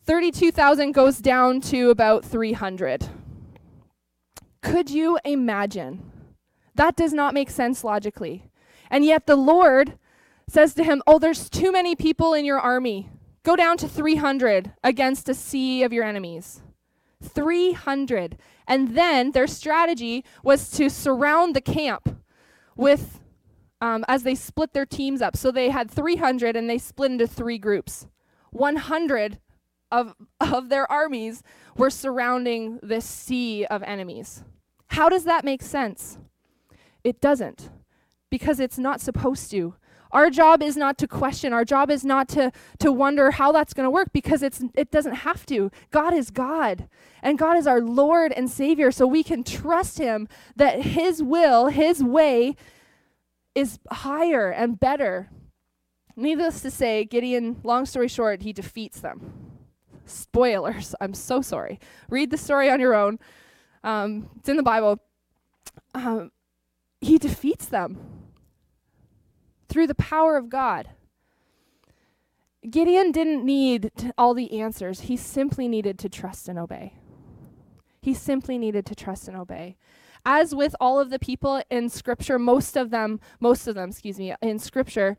32,000 0.05 0.93
goes 0.93 1.19
down 1.19 1.61
to 1.61 1.89
about 1.89 2.23
300. 2.23 3.09
Could 4.61 4.89
you 4.89 5.19
imagine? 5.23 6.11
That 6.75 6.95
does 6.95 7.13
not 7.13 7.33
make 7.33 7.49
sense 7.49 7.83
logically. 7.83 8.49
And 8.89 9.05
yet 9.05 9.27
the 9.27 9.35
Lord 9.35 9.97
says 10.47 10.73
to 10.75 10.83
him, 10.83 11.03
Oh, 11.05 11.19
there's 11.19 11.49
too 11.49 11.71
many 11.71 11.95
people 11.95 12.33
in 12.33 12.45
your 12.45 12.59
army. 12.59 13.09
Go 13.43 13.55
down 13.55 13.77
to 13.77 13.87
300 13.87 14.73
against 14.83 15.29
a 15.29 15.33
sea 15.33 15.83
of 15.83 15.93
your 15.93 16.03
enemies. 16.03 16.61
300. 17.23 18.37
And 18.67 18.95
then 18.95 19.31
their 19.31 19.47
strategy 19.47 20.23
was 20.43 20.69
to 20.71 20.89
surround 20.89 21.55
the 21.55 21.61
camp 21.61 22.21
with, 22.75 23.19
um, 23.81 24.03
as 24.07 24.23
they 24.23 24.35
split 24.35 24.73
their 24.73 24.85
teams 24.85 25.21
up. 25.21 25.35
So 25.37 25.51
they 25.51 25.69
had 25.69 25.89
300 25.89 26.55
and 26.55 26.69
they 26.69 26.77
split 26.77 27.11
into 27.11 27.27
three 27.27 27.57
groups. 27.57 28.07
100 28.51 29.39
of, 29.91 30.15
of 30.39 30.69
their 30.69 30.91
armies 30.91 31.43
were 31.77 31.89
surrounding 31.89 32.79
this 32.81 33.05
sea 33.05 33.65
of 33.65 33.83
enemies. 33.83 34.43
How 34.87 35.09
does 35.09 35.25
that 35.25 35.43
make 35.43 35.61
sense? 35.61 36.17
It 37.03 37.21
doesn't, 37.21 37.69
because 38.29 38.59
it's 38.59 38.79
not 38.79 39.01
supposed 39.01 39.51
to. 39.51 39.75
Our 40.15 40.29
job 40.29 40.63
is 40.63 40.77
not 40.77 40.97
to 40.99 41.09
question. 41.09 41.51
Our 41.51 41.65
job 41.65 41.91
is 41.91 42.05
not 42.05 42.29
to, 42.29 42.53
to 42.79 42.89
wonder 42.89 43.31
how 43.31 43.51
that's 43.51 43.73
going 43.73 43.83
to 43.83 43.91
work 43.91 44.13
because 44.13 44.43
it's, 44.43 44.63
it 44.73 44.89
doesn't 44.89 45.13
have 45.13 45.45
to. 45.47 45.69
God 45.91 46.13
is 46.13 46.31
God, 46.31 46.87
and 47.21 47.37
God 47.37 47.57
is 47.57 47.67
our 47.67 47.81
Lord 47.81 48.31
and 48.31 48.49
Savior, 48.49 48.91
so 48.91 49.05
we 49.05 49.23
can 49.23 49.43
trust 49.43 49.97
Him 49.97 50.29
that 50.55 50.83
His 50.83 51.21
will, 51.21 51.67
His 51.67 52.01
way, 52.01 52.55
is 53.55 53.77
higher 53.91 54.49
and 54.49 54.79
better. 54.79 55.29
Needless 56.15 56.61
to 56.61 56.71
say, 56.71 57.03
Gideon, 57.03 57.59
long 57.65 57.85
story 57.85 58.07
short, 58.07 58.41
he 58.43 58.53
defeats 58.53 59.01
them. 59.01 59.33
Spoilers, 60.05 60.95
I'm 61.01 61.13
so 61.13 61.41
sorry. 61.41 61.77
Read 62.09 62.31
the 62.31 62.37
story 62.37 62.69
on 62.69 62.79
your 62.79 62.95
own. 62.95 63.19
Um, 63.83 64.29
it's 64.39 64.47
in 64.47 64.55
the 64.55 64.63
Bible. 64.63 65.01
Um, 65.93 66.31
he 67.01 67.17
defeats 67.17 67.65
them 67.65 68.24
through 69.67 69.87
the 69.87 69.95
power 69.95 70.37
of 70.37 70.49
God. 70.49 70.89
Gideon 72.69 73.11
didn't 73.11 73.45
need 73.45 73.91
all 74.17 74.33
the 74.33 74.59
answers, 74.59 75.01
he 75.01 75.17
simply 75.17 75.67
needed 75.67 75.99
to 75.99 76.09
trust 76.09 76.47
and 76.47 76.57
obey. 76.57 76.93
He 78.01 78.13
simply 78.13 78.57
needed 78.57 78.85
to 78.87 78.95
trust 78.95 79.27
and 79.27 79.37
obey. 79.37 79.77
As 80.25 80.55
with 80.55 80.75
all 80.79 80.99
of 80.99 81.11
the 81.11 81.19
people 81.19 81.61
in 81.69 81.89
scripture, 81.89 82.39
most 82.39 82.75
of 82.75 82.89
them, 82.89 83.19
most 83.39 83.67
of 83.67 83.75
them, 83.75 83.89
excuse 83.89 84.17
me, 84.17 84.33
in 84.41 84.57
scripture, 84.57 85.17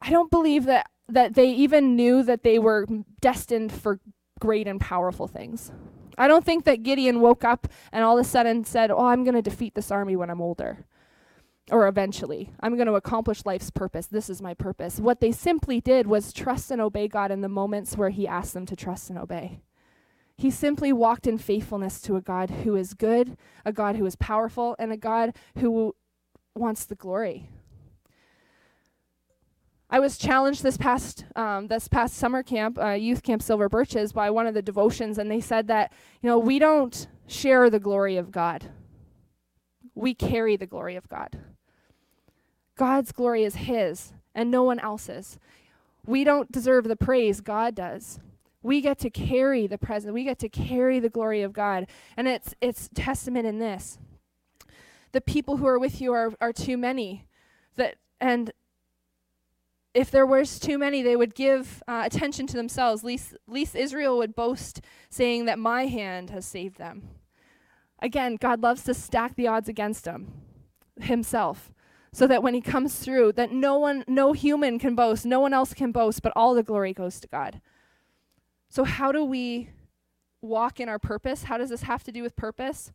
I 0.00 0.10
don't 0.10 0.30
believe 0.30 0.64
that 0.64 0.90
that 1.06 1.34
they 1.34 1.50
even 1.50 1.96
knew 1.96 2.22
that 2.22 2.42
they 2.42 2.58
were 2.58 2.86
destined 3.20 3.70
for 3.70 4.00
great 4.40 4.66
and 4.66 4.80
powerful 4.80 5.28
things. 5.28 5.70
I 6.16 6.28
don't 6.28 6.44
think 6.44 6.64
that 6.64 6.82
Gideon 6.82 7.20
woke 7.20 7.44
up 7.44 7.68
and 7.92 8.02
all 8.04 8.18
of 8.18 8.24
a 8.24 8.28
sudden 8.28 8.64
said, 8.64 8.90
"Oh, 8.90 9.06
I'm 9.06 9.24
going 9.24 9.34
to 9.34 9.42
defeat 9.42 9.74
this 9.74 9.90
army 9.90 10.16
when 10.16 10.30
I'm 10.30 10.40
older." 10.40 10.86
Or 11.70 11.88
eventually. 11.88 12.50
I'm 12.60 12.74
going 12.74 12.86
to 12.86 12.94
accomplish 12.94 13.44
life's 13.44 13.70
purpose. 13.70 14.06
This 14.06 14.28
is 14.28 14.42
my 14.42 14.54
purpose. 14.54 15.00
What 15.00 15.20
they 15.20 15.32
simply 15.32 15.80
did 15.80 16.06
was 16.06 16.32
trust 16.32 16.70
and 16.70 16.80
obey 16.80 17.08
God 17.08 17.30
in 17.30 17.40
the 17.40 17.48
moments 17.48 17.96
where 17.96 18.10
He 18.10 18.26
asked 18.26 18.54
them 18.54 18.66
to 18.66 18.76
trust 18.76 19.10
and 19.10 19.18
obey. 19.18 19.60
He 20.36 20.50
simply 20.50 20.92
walked 20.92 21.26
in 21.26 21.38
faithfulness 21.38 22.00
to 22.02 22.16
a 22.16 22.20
God 22.20 22.50
who 22.50 22.74
is 22.74 22.94
good, 22.94 23.36
a 23.64 23.72
God 23.72 23.96
who 23.96 24.04
is 24.04 24.16
powerful, 24.16 24.74
and 24.78 24.92
a 24.92 24.96
God 24.96 25.36
who 25.58 25.94
wants 26.54 26.84
the 26.84 26.96
glory. 26.96 27.48
I 29.88 30.00
was 30.00 30.18
challenged 30.18 30.64
this 30.64 30.76
past 30.76 31.24
um, 31.36 31.68
this 31.68 31.86
past 31.86 32.16
summer 32.16 32.42
camp, 32.42 32.78
uh, 32.78 32.90
youth 32.90 33.22
camp 33.22 33.42
Silver 33.42 33.68
Birches, 33.68 34.12
by 34.12 34.28
one 34.28 34.46
of 34.46 34.54
the 34.54 34.62
devotions, 34.62 35.18
and 35.18 35.30
they 35.30 35.40
said 35.40 35.68
that 35.68 35.92
you 36.20 36.28
know 36.28 36.38
we 36.38 36.58
don't 36.58 37.06
share 37.28 37.70
the 37.70 37.78
glory 37.78 38.16
of 38.16 38.32
God, 38.32 38.70
we 39.94 40.14
carry 40.14 40.56
the 40.56 40.66
glory 40.66 40.96
of 40.96 41.08
God. 41.08 41.38
God's 42.76 43.12
glory 43.12 43.44
is 43.44 43.56
His 43.56 44.12
and 44.34 44.50
no 44.50 44.62
one 44.62 44.78
else's. 44.78 45.38
We 46.06 46.24
don't 46.24 46.50
deserve 46.50 46.84
the 46.84 46.96
praise, 46.96 47.40
God 47.40 47.74
does. 47.74 48.18
We 48.62 48.80
get 48.80 48.98
to 49.00 49.10
carry 49.10 49.66
the 49.66 49.78
presence, 49.78 50.12
we 50.12 50.24
get 50.24 50.38
to 50.40 50.48
carry 50.48 50.98
the 50.98 51.10
glory 51.10 51.42
of 51.42 51.52
God. 51.52 51.86
And 52.16 52.26
it's, 52.26 52.54
it's 52.60 52.88
testament 52.94 53.46
in 53.46 53.58
this. 53.58 53.98
The 55.12 55.20
people 55.20 55.58
who 55.58 55.66
are 55.66 55.78
with 55.78 56.00
you 56.00 56.12
are, 56.12 56.32
are 56.40 56.52
too 56.52 56.76
many. 56.76 57.26
That, 57.76 57.96
and 58.20 58.52
if 59.92 60.10
there 60.10 60.26
was 60.26 60.58
too 60.58 60.76
many, 60.76 61.02
they 61.02 61.14
would 61.14 61.34
give 61.34 61.82
uh, 61.86 62.02
attention 62.04 62.46
to 62.48 62.56
themselves. 62.56 63.04
Least, 63.04 63.34
least 63.46 63.76
Israel 63.76 64.18
would 64.18 64.34
boast, 64.34 64.80
saying 65.08 65.44
that 65.44 65.58
my 65.58 65.86
hand 65.86 66.30
has 66.30 66.44
saved 66.44 66.78
them. 66.78 67.10
Again, 68.00 68.36
God 68.36 68.60
loves 68.60 68.82
to 68.84 68.94
stack 68.94 69.36
the 69.36 69.46
odds 69.46 69.68
against 69.68 70.04
him, 70.04 70.32
himself 71.00 71.70
so 72.14 72.28
that 72.28 72.44
when 72.44 72.54
he 72.54 72.60
comes 72.60 73.00
through 73.00 73.32
that 73.32 73.50
no 73.50 73.76
one 73.76 74.04
no 74.06 74.32
human 74.32 74.78
can 74.78 74.94
boast 74.94 75.26
no 75.26 75.40
one 75.40 75.52
else 75.52 75.74
can 75.74 75.90
boast 75.90 76.22
but 76.22 76.32
all 76.36 76.54
the 76.54 76.62
glory 76.62 76.94
goes 76.94 77.18
to 77.18 77.26
god. 77.26 77.60
So 78.68 78.84
how 78.84 79.12
do 79.12 79.24
we 79.24 79.70
walk 80.40 80.78
in 80.78 80.88
our 80.88 80.98
purpose? 80.98 81.44
How 81.44 81.58
does 81.58 81.70
this 81.70 81.82
have 81.82 82.04
to 82.04 82.12
do 82.12 82.22
with 82.22 82.36
purpose? 82.36 82.92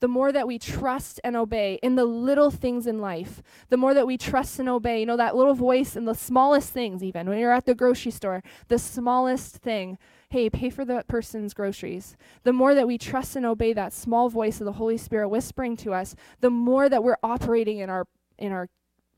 The 0.00 0.08
more 0.08 0.30
that 0.32 0.46
we 0.46 0.58
trust 0.58 1.20
and 1.24 1.34
obey 1.34 1.78
in 1.82 1.94
the 1.94 2.04
little 2.04 2.50
things 2.50 2.86
in 2.86 3.00
life, 3.00 3.42
the 3.70 3.78
more 3.78 3.94
that 3.94 4.06
we 4.06 4.18
trust 4.18 4.58
and 4.58 4.68
obey, 4.68 5.00
you 5.00 5.06
know, 5.06 5.16
that 5.16 5.34
little 5.34 5.54
voice 5.54 5.96
in 5.96 6.04
the 6.04 6.14
smallest 6.14 6.70
things, 6.70 7.02
even 7.02 7.28
when 7.28 7.38
you're 7.38 7.52
at 7.52 7.64
the 7.64 7.74
grocery 7.74 8.12
store, 8.12 8.42
the 8.68 8.78
smallest 8.78 9.56
thing, 9.56 9.96
hey, 10.28 10.50
pay 10.50 10.68
for 10.68 10.84
that 10.84 11.08
person's 11.08 11.54
groceries. 11.54 12.14
The 12.42 12.52
more 12.52 12.74
that 12.74 12.86
we 12.86 12.98
trust 12.98 13.36
and 13.36 13.46
obey 13.46 13.72
that 13.72 13.94
small 13.94 14.28
voice 14.28 14.60
of 14.60 14.66
the 14.66 14.72
Holy 14.72 14.98
Spirit 14.98 15.30
whispering 15.30 15.78
to 15.78 15.94
us, 15.94 16.14
the 16.40 16.50
more 16.50 16.90
that 16.90 17.02
we're 17.02 17.16
operating 17.22 17.78
in 17.78 17.88
our 17.88 18.06
in 18.38 18.52
our 18.52 18.68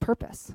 purpose. 0.01 0.55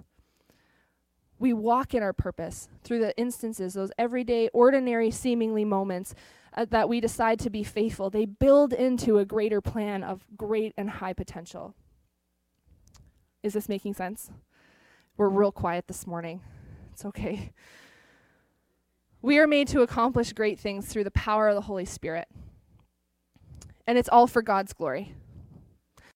We 1.39 1.54
walk 1.54 1.93
in 1.93 2.04
our 2.04 2.13
purpose 2.13 2.69
through 2.84 2.99
the 2.99 3.17
instances, 3.17 3.73
those 3.73 3.91
everyday, 3.97 4.49
ordinary, 4.54 5.12
seemingly 5.12 5.65
moments 5.65 6.15
uh, 6.56 6.65
that 6.69 6.88
we 6.88 7.02
decide 7.02 7.39
to 7.39 7.49
be 7.49 7.63
faithful. 7.63 8.10
They 8.10 8.26
build 8.26 8.71
into 8.71 9.17
a 9.17 9.26
greater 9.26 9.60
plan 9.60 10.04
of 10.04 10.26
great 10.38 10.73
and 10.78 10.89
high 10.89 11.13
potential. 11.13 11.73
Is 13.41 13.54
this 13.54 13.67
making 13.67 13.95
sense? 13.95 14.32
We're 15.17 15.30
real 15.30 15.52
quiet 15.52 15.88
this 15.88 16.08
morning. 16.08 16.41
It's 16.93 17.04
okay. 17.06 17.52
We 19.21 19.39
are 19.39 19.47
made 19.47 19.67
to 19.69 19.82
accomplish 19.82 20.34
great 20.34 20.60
things 20.60 20.88
through 20.88 21.06
the 21.06 21.12
power 21.12 21.49
of 21.49 21.56
the 21.56 21.62
Holy 21.62 21.86
Spirit. 21.86 22.28
And 23.86 23.97
it's 23.97 24.10
all 24.10 24.28
for 24.28 24.41
God's 24.41 24.73
glory. 24.73 25.13